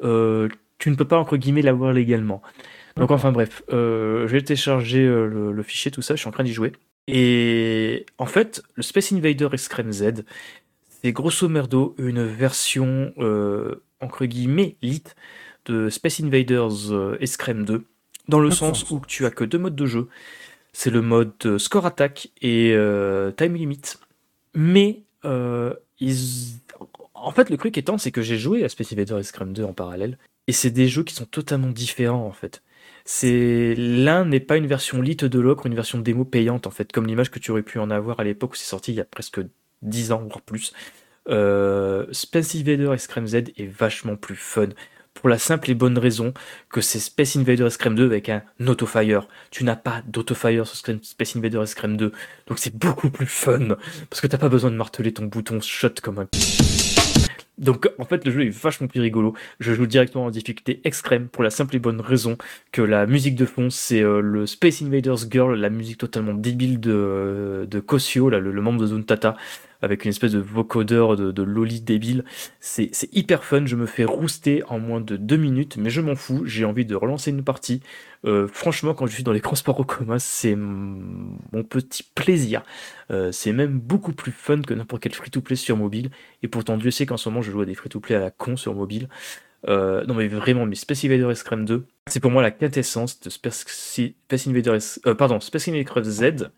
[0.00, 2.42] tu ne peux pas entre guillemets l'avoir légalement.
[2.96, 6.44] Donc enfin bref, euh, j'ai téléchargé euh, le, fichier, tout ça, je suis en train
[6.44, 6.72] d'y jouer.
[7.08, 10.24] Et en fait, le Space Invader Extreme Z,
[10.88, 15.02] c'est grosso merdo une version, euh, entre guillemets, lit
[15.64, 17.84] de Space Invaders euh, Extreme 2,
[18.28, 20.08] dans le sens où tu as que deux modes de jeu.
[20.72, 22.74] C'est le mode score attack et
[23.36, 23.82] time limit.
[24.54, 26.58] Mais ils...
[27.14, 29.72] en fait, le truc étant, c'est que j'ai joué à Space Invaders Extreme 2 en
[29.72, 32.62] parallèle, et c'est des jeux qui sont totalement différents en fait
[33.22, 37.06] l'un n'est pas une version lit de l'autre, une version démo payante en fait, comme
[37.06, 39.04] l'image que tu aurais pu en avoir à l'époque où c'est sorti il y a
[39.04, 39.40] presque
[39.82, 40.72] 10 ans voire plus.
[41.28, 44.68] Euh, Space Invader Extreme Z est vachement plus fun
[45.14, 46.32] pour la simple et bonne raison
[46.70, 49.28] que c'est Space Invader Extreme 2 avec un autofire.
[49.50, 52.12] Tu n'as pas d'autofire sur Space Invader Extreme 2,
[52.46, 53.76] donc c'est beaucoup plus fun
[54.10, 56.28] parce que t'as pas besoin de marteler ton bouton shot comme un
[57.62, 59.34] donc en fait le jeu est vachement plus rigolo.
[59.60, 62.36] Je joue directement en difficulté extrême pour la simple et bonne raison
[62.72, 66.80] que la musique de fond c'est euh, le Space Invaders Girl, la musique totalement débile
[66.80, 69.36] de, de Kosio, là, le, membre de Zuntata,
[69.82, 72.24] avec une espèce de vocodeur de, de loli débile.
[72.60, 76.14] C'est hyper fun, je me fais rouster en moins de deux minutes, mais je m'en
[76.14, 77.82] fous, j'ai envie de relancer une partie.
[78.24, 82.62] Euh, franchement, quand je suis dans les transports en commun, c'est mon petit plaisir.
[83.10, 86.10] Euh, c'est même beaucoup plus fun que n'importe quel free-to-play sur mobile.
[86.42, 88.56] Et pourtant, Dieu sait qu'en ce moment, je joue à des free-to-play à la con
[88.56, 89.08] sur mobile.
[89.68, 93.30] Euh, non mais vraiment, mais Space Invader Extreme 2, c'est pour moi la quintessence de
[93.30, 94.78] Space, Invader,
[95.16, 96.50] pardon, Space Invader Z,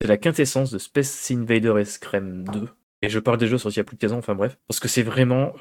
[0.00, 2.68] c'est la quintessence de Space Invader Extreme 2.
[3.02, 4.58] Et je parle des jeux sortis il y a plus de 15 ans, enfin bref,
[4.68, 5.54] parce que c'est vraiment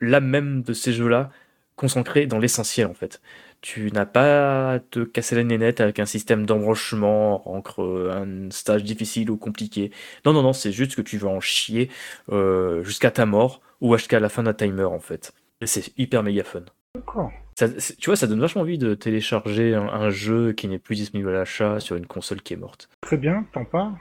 [0.00, 1.30] la même de ces jeux-là,
[1.76, 3.22] concentré dans l'essentiel en fait.
[3.62, 8.84] Tu n'as pas à te casser la nénette avec un système d'embranchement entre un stage
[8.84, 9.90] difficile ou compliqué.
[10.26, 11.90] Non, non, non, c'est juste que tu vas en chier
[12.30, 15.32] euh, jusqu'à ta mort ou jusqu'à la fin d'un timer en fait.
[15.62, 16.64] Et c'est hyper méga fun.
[16.94, 17.30] D'accord.
[17.56, 21.32] Tu vois, ça donne vachement envie de télécharger un, jeu qui n'est plus disponible à
[21.32, 22.88] l'achat sur une console qui est morte.
[23.02, 23.94] Très bien, t'en parles.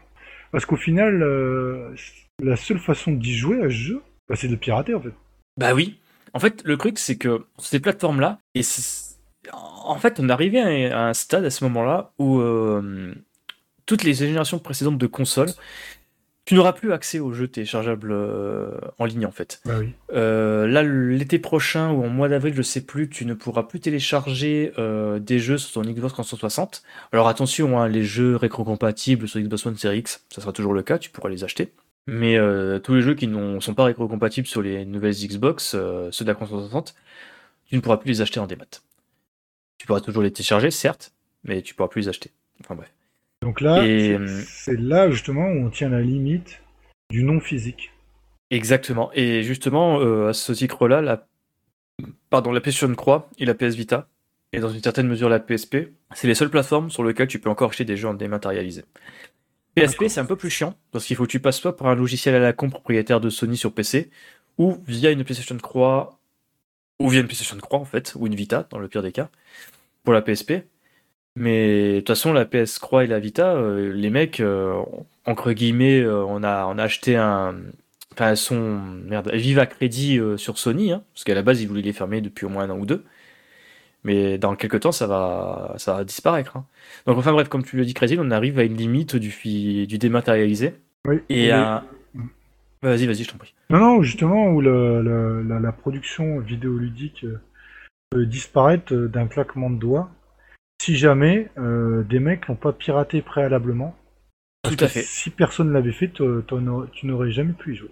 [0.51, 1.93] Parce qu'au final, euh,
[2.41, 5.13] la seule façon d'y jouer à ce jeu, bah, c'est de pirater en fait.
[5.57, 5.99] Bah oui.
[6.33, 8.61] En fait, le truc, c'est que ces plateformes-là, et
[9.51, 13.13] en fait, on arrivait à un stade à ce moment-là où euh,
[13.85, 15.49] toutes les générations précédentes de consoles,
[16.49, 19.61] tu n'auras plus accès aux jeux téléchargeables euh, en ligne en fait.
[19.65, 19.93] Bah oui.
[20.13, 23.79] Euh, là, l'été prochain ou en mois d'avril, je sais plus, tu ne pourras plus
[23.79, 24.73] télécharger
[25.19, 26.81] des jeux sur ton Xbox 360.
[27.11, 30.81] Alors attention, hein, les jeux rétrocompatibles sur Xbox One Series X, ça sera toujours le
[30.81, 31.71] cas, tu pourras les acheter.
[32.07, 32.39] Mais
[32.79, 35.77] tous les jeux qui ne sont pas rétrocompatibles sur les nouvelles Xbox,
[36.09, 36.95] ceux de la 360,
[37.67, 38.65] tu ne pourras plus les acheter en démat.
[39.77, 42.31] Tu pourras toujours les télécharger, certes, mais tu pourras plus les acheter.
[42.61, 42.91] Enfin bref.
[43.41, 46.61] Donc là, euh, c'est là justement où on tient la limite
[47.09, 47.91] du non physique.
[48.51, 49.11] Exactement.
[49.13, 51.27] Et justement, euh, à ce titre-là, la...
[52.29, 54.07] Pardon, la PlayStation Croix et la PS Vita,
[54.53, 57.49] et dans une certaine mesure la PSP, c'est les seules plateformes sur lesquelles tu peux
[57.49, 58.83] encore acheter des jeux en dématérialisé.
[59.75, 61.95] PSP, c'est un peu plus chiant, parce qu'il faut que tu passes soit par un
[61.95, 64.09] logiciel à la con propriétaire de Sony sur PC,
[64.57, 66.19] ou via une PlayStation Croix
[66.99, 69.29] ou via une PlayStation 3 en fait, ou une Vita dans le pire des cas,
[70.03, 70.65] pour la PSP.
[71.39, 74.73] Mais de toute façon, la PS Croix et la Vita, euh, les mecs, euh,
[75.25, 77.55] entre guillemets, euh, on, a, on a acheté un.
[78.11, 78.77] Enfin, elles sont.
[79.05, 81.93] Merde, elles vivent à crédit sur Sony, hein, parce qu'à la base, ils voulaient les
[81.93, 83.05] fermer depuis au moins un an ou deux.
[84.03, 86.57] Mais dans quelques temps, ça va, ça va disparaître.
[86.57, 86.65] Hein.
[87.07, 89.97] Donc, enfin bref, comme tu le dis, Crazy, on arrive à une limite du, du
[89.97, 90.73] dématérialisé.
[91.07, 91.85] Oui, et à.
[92.81, 93.53] Vas-y, vas-y, je t'en prie.
[93.69, 95.01] Non, non, justement, où la,
[95.59, 97.25] la, production vidéoludique
[98.09, 100.09] peut disparaître d'un claquement de doigts,
[100.81, 103.95] si jamais euh, des mecs l'ont pas piraté préalablement.
[104.63, 105.03] Tout à fait.
[105.03, 107.91] Si personne l'avait fait, tu n'aurais jamais pu y jouer.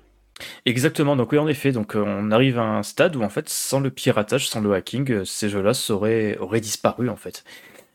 [0.65, 3.79] Exactement, donc oui, en effet, donc on arrive à un stade où en fait, sans
[3.79, 7.43] le piratage, sans le hacking, ces jeux-là auraient, auraient disparu en fait.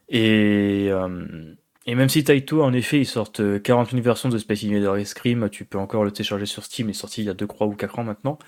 [0.08, 0.90] Et
[1.86, 5.48] et même si Taito, en effet, ils sortent 41 euh, versions de Space Invader Scream,
[5.50, 7.66] tu peux encore le télécharger sur Steam, il est sorti il y a 2 3
[7.66, 8.38] ou 4 ans maintenant.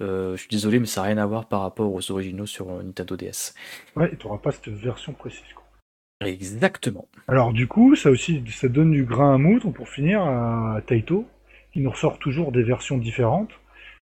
[0.00, 2.70] Euh, je suis désolé, mais ça n'a rien à voir par rapport aux originaux sur
[2.70, 3.54] euh, Nintendo DS.
[3.96, 5.42] Ouais, et tu n'auras pas cette version précise.
[5.54, 5.64] Quoi.
[6.20, 7.08] Exactement.
[7.28, 11.26] Alors du coup, ça aussi, ça donne du grain à moudre pour finir à Taito,
[11.72, 13.52] qui nous ressort toujours des versions différentes,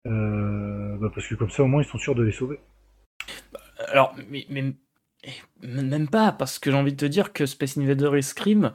[0.06, 2.60] bah, parce que comme ça au moins ils sont sûrs de les sauver.
[3.90, 4.74] Alors, mais, mais
[5.62, 8.72] même pas, parce que j'ai envie de te dire que Space Invader et Scream,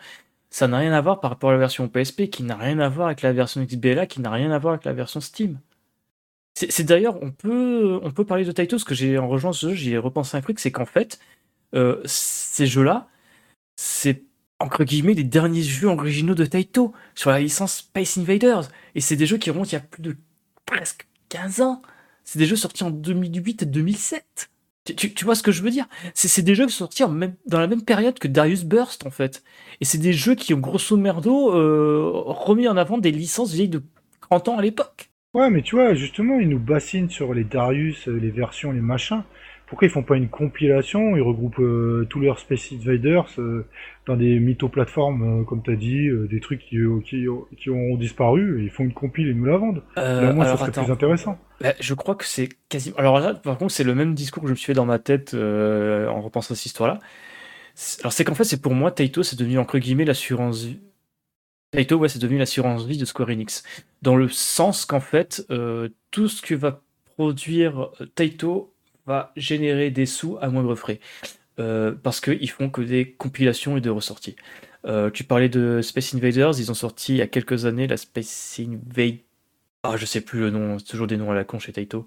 [0.50, 2.88] ça n'a rien à voir par rapport à la version PSP, qui n'a rien à
[2.88, 5.58] voir avec la version XBLA, qui n'a rien à voir avec la version Steam.
[6.54, 9.70] C'est d'ailleurs, on peut, on peut parler de Taito, parce que j'ai en rejoint ce
[9.70, 11.18] jeu, j'y ai repensé un truc, c'est qu'en fait,
[11.74, 13.08] euh, ces jeux-là,
[13.76, 14.22] c'est
[14.58, 18.68] entre guillemets les derniers jeux originaux de Taito sur la licence Space Invaders.
[18.94, 20.16] Et c'est des jeux qui remontent il y a plus de
[20.66, 21.82] presque 15 ans.
[22.24, 24.50] C'est des jeux sortis en 2008 et 2007.
[24.84, 25.86] Tu, vois ce que je veux dire?
[26.14, 27.04] C'est des jeux qui sont sortis
[27.46, 29.44] dans la même période que Darius Burst, en fait.
[29.80, 33.68] Et c'est des jeux qui ont grosso merdo euh, remis en avant des licences vieilles
[33.68, 33.82] de
[34.22, 35.10] 30 ans à l'époque.
[35.34, 38.80] Ouais, mais tu vois, justement, ils nous bassinent sur les Darius, euh, les versions, les
[38.80, 39.22] machins.
[39.72, 43.26] Pourquoi ils font pas une compilation Ils regroupent euh, tous leurs Space Invaders
[44.06, 48.64] dans des mytho-plateformes, comme tu as dit, des trucs qui, qui, qui, ont disparu, et
[48.64, 49.82] ils font une compile et nous la vendent.
[49.96, 51.38] Euh, moi, ça serait plus intéressant.
[51.62, 52.96] Bah, je crois que c'est quasiment.
[52.98, 54.98] Alors là, par contre, c'est le même discours que je me suis fait dans ma
[54.98, 56.98] tête en repensant à cette histoire-là.
[58.00, 60.68] Alors c'est qu'en fait, c'est pour moi, Taito, c'est devenu entre guillemets l'assurance
[61.72, 63.62] Taito, ouais, c'est devenu l'assurance vie de Square Enix.
[64.02, 66.82] Dans le sens qu'en fait, euh, tout ce que va
[67.16, 68.71] produire euh, Taito
[69.06, 71.00] va générer des sous à moindre frais.
[71.58, 74.36] Euh, parce qu'ils font que des compilations et des ressorties.
[75.12, 78.58] tu parlais de Space Invaders, ils ont sorti il y a quelques années la Space
[78.58, 79.18] Invade.
[79.84, 82.06] Ah, je sais plus le nom, c'est toujours des noms à la con chez Taito.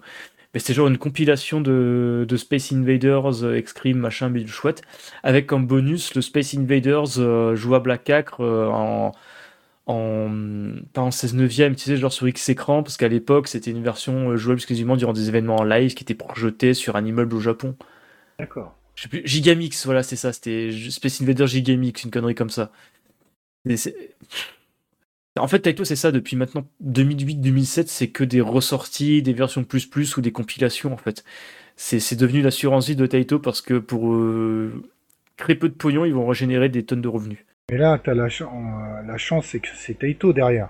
[0.54, 4.82] Mais c'est genre une compilation de, de Space Invaders, Excrim, machin, bidule chouette,
[5.22, 9.12] avec comme bonus le Space Invaders jouable à 4 en,
[9.86, 10.30] en
[10.92, 13.82] pas en 16 neuvième, tu sais, genre sur X écran, parce qu'à l'époque c'était une
[13.82, 17.34] version euh, jouable exclusivement durant des événements en live qui étaient projetés sur un immeuble
[17.34, 17.76] au Japon.
[18.38, 18.76] D'accord.
[18.96, 22.72] Je sais plus, Gigamix, voilà, c'est ça, c'était Space Invader Gigamix, une connerie comme ça.
[25.38, 29.86] En fait, Taito, c'est ça, depuis maintenant 2008-2007, c'est que des ressorties, des versions plus
[29.86, 31.24] plus ou des compilations, en fait.
[31.76, 34.82] C'est devenu l'assurance vie de Taito parce que pour euh,
[35.36, 37.44] très peu de pognon, ils vont régénérer des tonnes de revenus.
[37.72, 40.68] Mais là, t'as la, euh, la chance, c'est que c'est Taito derrière.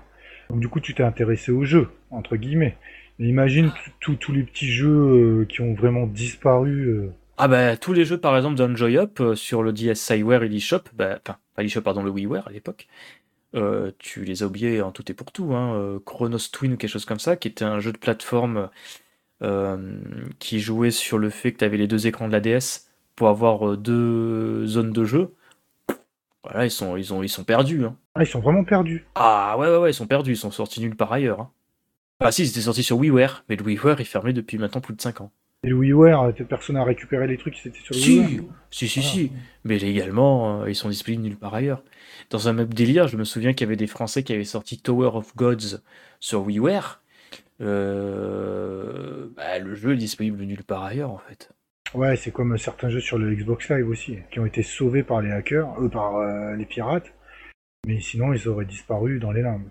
[0.49, 2.75] Donc du coup, tu t'es intéressé au jeu, entre guillemets.
[3.19, 6.87] Mais imagine tous les petits jeux euh, qui ont vraiment disparu.
[6.87, 7.11] Euh.
[7.37, 11.19] Ah bah tous les jeux par exemple d'Enjoy Up sur le DSiWare et l'eShop, bah,
[11.21, 12.87] enfin pas l'eShop pardon, le WiiWare à l'époque,
[13.99, 15.53] tu les as oubliés en tout et pour tout.
[15.53, 15.99] Hein.
[16.03, 18.71] Chronos Twin ou quelque chose comme ça, qui était un jeu de plateforme
[20.39, 23.27] qui jouait sur le fait que tu avais les deux écrans de la DS pour
[23.29, 25.35] avoir deux zones de jeu.
[26.49, 27.83] Voilà, ils sont, ils ont, ils sont perdus.
[27.85, 27.95] Hein.
[28.15, 29.05] Ah, ils sont vraiment perdus.
[29.15, 30.31] Ah ouais, ouais, ouais, ils sont perdus.
[30.31, 31.41] Ils sont sortis nulle part ailleurs.
[31.41, 31.51] Hein.
[32.19, 34.95] Ah si, ils étaient sortis sur WiiWare, mais le WiiWare est fermé depuis maintenant plus
[34.95, 35.31] de 5 ans.
[35.63, 38.87] Et le WiiWare, personne n'a récupéré les trucs qui étaient sur le si, WiiWare Si,
[38.87, 39.31] si, si.
[39.63, 41.83] Mais légalement, euh, ils sont disponibles nulle part ailleurs.
[42.29, 44.79] Dans un même délire, je me souviens qu'il y avait des Français qui avaient sorti
[44.79, 45.79] Tower of Gods
[46.19, 47.01] sur WiiWare.
[47.59, 51.51] Euh, bah, le jeu est disponible nulle part ailleurs en fait.
[51.93, 55.21] Ouais, c'est comme certains jeux sur le Xbox Live aussi, qui ont été sauvés par
[55.21, 57.13] les hackers, eux par euh, les pirates,
[57.85, 59.69] mais sinon ils auraient disparu dans les limbes.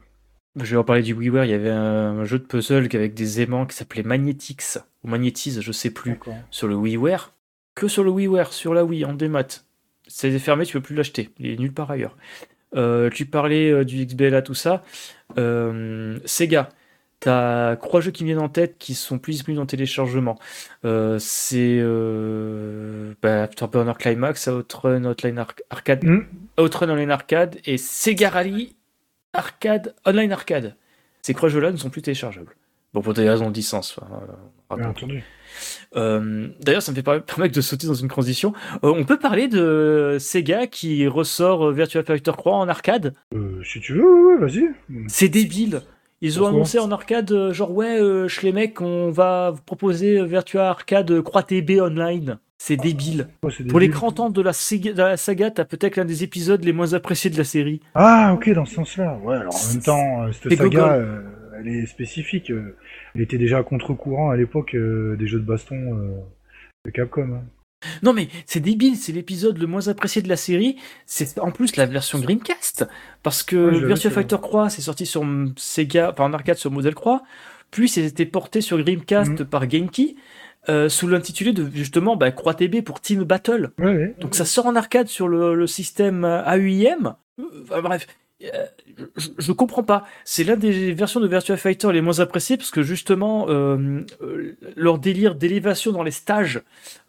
[0.56, 3.40] Je vais en parler du WiiWare, il y avait un jeu de puzzle avec des
[3.42, 6.18] aimants qui s'appelait Magnetix, ou Magnetize, je sais plus,
[6.50, 7.34] sur le WiiWare.
[7.74, 9.64] Que sur le WiiWare, sur la Wii, en démat.
[10.06, 12.16] C'est fermé, tu peux plus l'acheter, il est nulle part ailleurs.
[12.74, 14.82] Euh, tu parlais euh, du XBLA, tout ça.
[15.36, 16.70] Sega,
[17.26, 20.38] T'as trois jeux qui viennent en tête qui sont plus disponibles en téléchargement.
[20.84, 26.24] Euh, c'est euh, bah, Afterburner Climax, Outrun Online Arcade, mm.
[26.60, 28.76] Outrun Online Arcade et Sega Rally
[29.32, 30.76] Arcade Online Arcade.
[31.22, 32.54] Ces trois jeux-là ne sont plus téléchargeables.
[32.94, 33.98] Bon, pour des raisons de licence.
[35.96, 38.52] euh, D'ailleurs, ça me fait permettre de sauter dans une transition.
[38.84, 43.14] Euh, on peut parler de Sega qui ressort Virtua Fighter 3 en arcade?
[43.64, 44.70] Si tu veux, vas-y.
[45.08, 45.82] C'est débile.
[46.26, 50.18] Ils ont annoncé en arcade, euh, genre ouais, euh, les mecs, on va vous proposer
[50.18, 52.38] euh, Virtua Arcade Croix TB Online.
[52.58, 53.28] C'est débile.
[53.68, 57.30] Pour les 30 ans de la, saga, t'as peut-être l'un des épisodes les moins appréciés
[57.30, 57.80] de la série.
[57.94, 59.18] Ah, ok, dans ce sens-là.
[59.22, 61.06] Ouais, alors en même temps, cette saga,
[61.60, 62.50] elle est spécifique.
[63.14, 65.76] Elle était déjà à contre-courant à l'époque des jeux de baston
[66.86, 67.34] de Capcom.
[67.34, 67.44] Hein.
[68.02, 70.76] Non mais c'est débile, c'est l'épisode le moins apprécié de la série.
[71.06, 72.86] C'est en plus la version Dreamcast
[73.22, 75.24] parce que Virtua Fighter Croix c'est sorti sur
[75.56, 77.22] Sega, enfin en arcade sur Model Croix,
[77.70, 79.46] puis c'était porté sur Dreamcast mhm.
[79.46, 80.16] par Genki.
[80.68, 83.70] Euh, sous l'intitulé de justement bah, Croix TB pour Team Battle.
[84.18, 87.14] Donc ça sort en arcade sur le, système AUIM.
[87.62, 90.06] Enfin, bref, euh, je, je, comprends pas.
[90.24, 94.56] C'est l'un des versions de Virtua Fighter les moins appréciées parce que justement euh, euh
[94.76, 96.60] leur délire d'élévation dans les stages,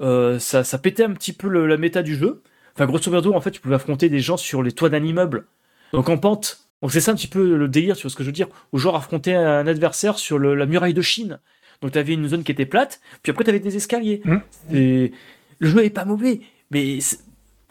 [0.01, 2.41] euh, ça, ça pétait un petit peu le, la méta du jeu.
[2.75, 5.47] Enfin, grosso modo, en fait, tu pouvais affronter des gens sur les toits d'un immeuble.
[5.93, 6.67] Donc en pente.
[6.81, 8.47] Donc c'est ça un petit peu le délire, tu vois ce que je veux dire
[8.71, 11.39] Ou genre affronter un adversaire sur le, la muraille de Chine.
[11.81, 14.21] Donc tu avais une zone qui était plate, puis après tu avais des escaliers.
[14.23, 14.37] Mmh.
[14.73, 15.11] Et
[15.59, 16.99] le jeu est pas mauvais, mais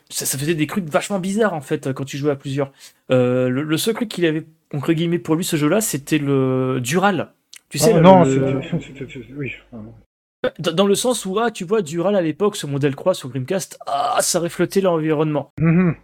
[0.09, 2.73] ça, faisait des trucs vachement bizarres en fait quand tu jouais à plusieurs.
[3.09, 7.33] le, le, seul truc qu'il avait entre guillemets pour lui ce jeu-là, c'était le Dural.
[7.69, 8.23] Tu sais, non,
[9.37, 9.53] oui.
[10.61, 13.79] Dans le sens où, ah, tu vois, Dural à l'époque, ce modèle croix sur Dreamcast,
[13.87, 15.51] ah, ça reflétait l'environnement.
[15.61, 15.95] Mm-hmm.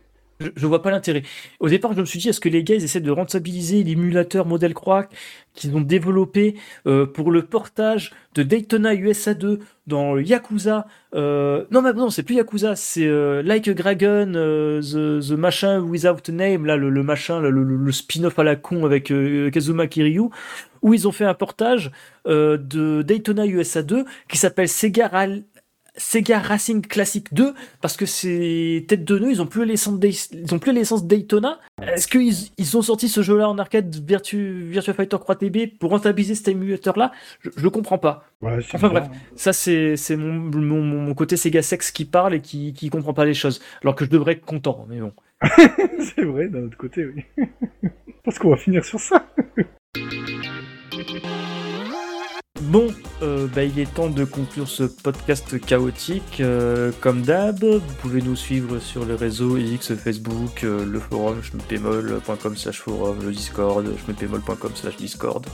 [0.40, 1.22] Je, je, vois pas l'intérêt.
[1.60, 4.46] Au départ, je me suis dit, est-ce que les gars, ils essaient de rentabiliser l'émulateur
[4.46, 5.08] modèle croix
[5.54, 6.56] qu'ils ont développé
[6.86, 10.86] euh, pour le portage de Daytona USA 2 dans Yakuza.
[11.14, 15.80] Euh, non, mais non, c'est plus Yakuza, c'est euh, Like a Dragon, the, the, machin
[15.80, 19.12] without name, là, le, machin, le, spin-off à la con avec
[19.52, 20.30] Kazuma Kiryu,
[20.80, 21.90] où ils ont fait un portage
[22.26, 25.08] de Daytona USA 2 qui s'appelle Sega
[25.96, 29.98] Sega Racing Classic 2 parce que ces têtes de nœud ils ont plus l'essence
[30.32, 31.58] ils ont plus l'essence Daytona.
[31.82, 35.78] Est-ce qu'ils ils ont sorti ce jeu là en arcade Virtu, Virtua Fighter 3 TB
[35.78, 38.24] pour rentabiliser cet émulateur là je, le comprends pas.
[38.42, 39.04] Enfin bref
[39.36, 43.24] ça c'est mon, mon, mon, côté Sega Sex qui parle et qui, qui comprend pas
[43.24, 43.60] les choses.
[43.82, 45.12] Alors que je devrais être content mais bon.
[46.14, 47.24] C'est vrai d'un autre côté oui.
[48.24, 49.26] Parce qu'on va finir sur ça
[52.62, 52.88] Bon,
[53.22, 56.38] euh, bah, il est temps de conclure ce podcast chaotique.
[56.40, 61.42] Euh, comme d'hab, vous pouvez nous suivre sur les réseaux X, Facebook, euh, le forum
[61.42, 65.46] schmepémol.com slash forum, le Discord, schmepémol.com slash Discord.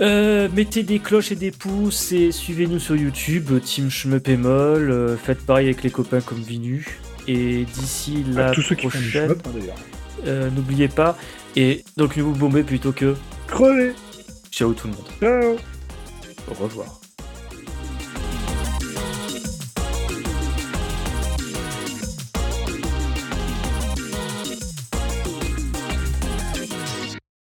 [0.00, 5.16] mettez des cloches et des pouces et suivez-nous sur YouTube, Team Schmepémol.
[5.22, 6.98] faites pareil avec les copains comme Vinu.
[7.28, 9.34] Et d'ici la prochaine,
[10.26, 11.16] hein, n'oubliez pas.
[11.54, 13.14] Et donc, ne vous bombez plutôt que
[13.46, 13.94] crever.
[14.50, 15.06] Ciao tout le monde.
[15.20, 15.56] Ciao.
[16.48, 16.95] Au revoir.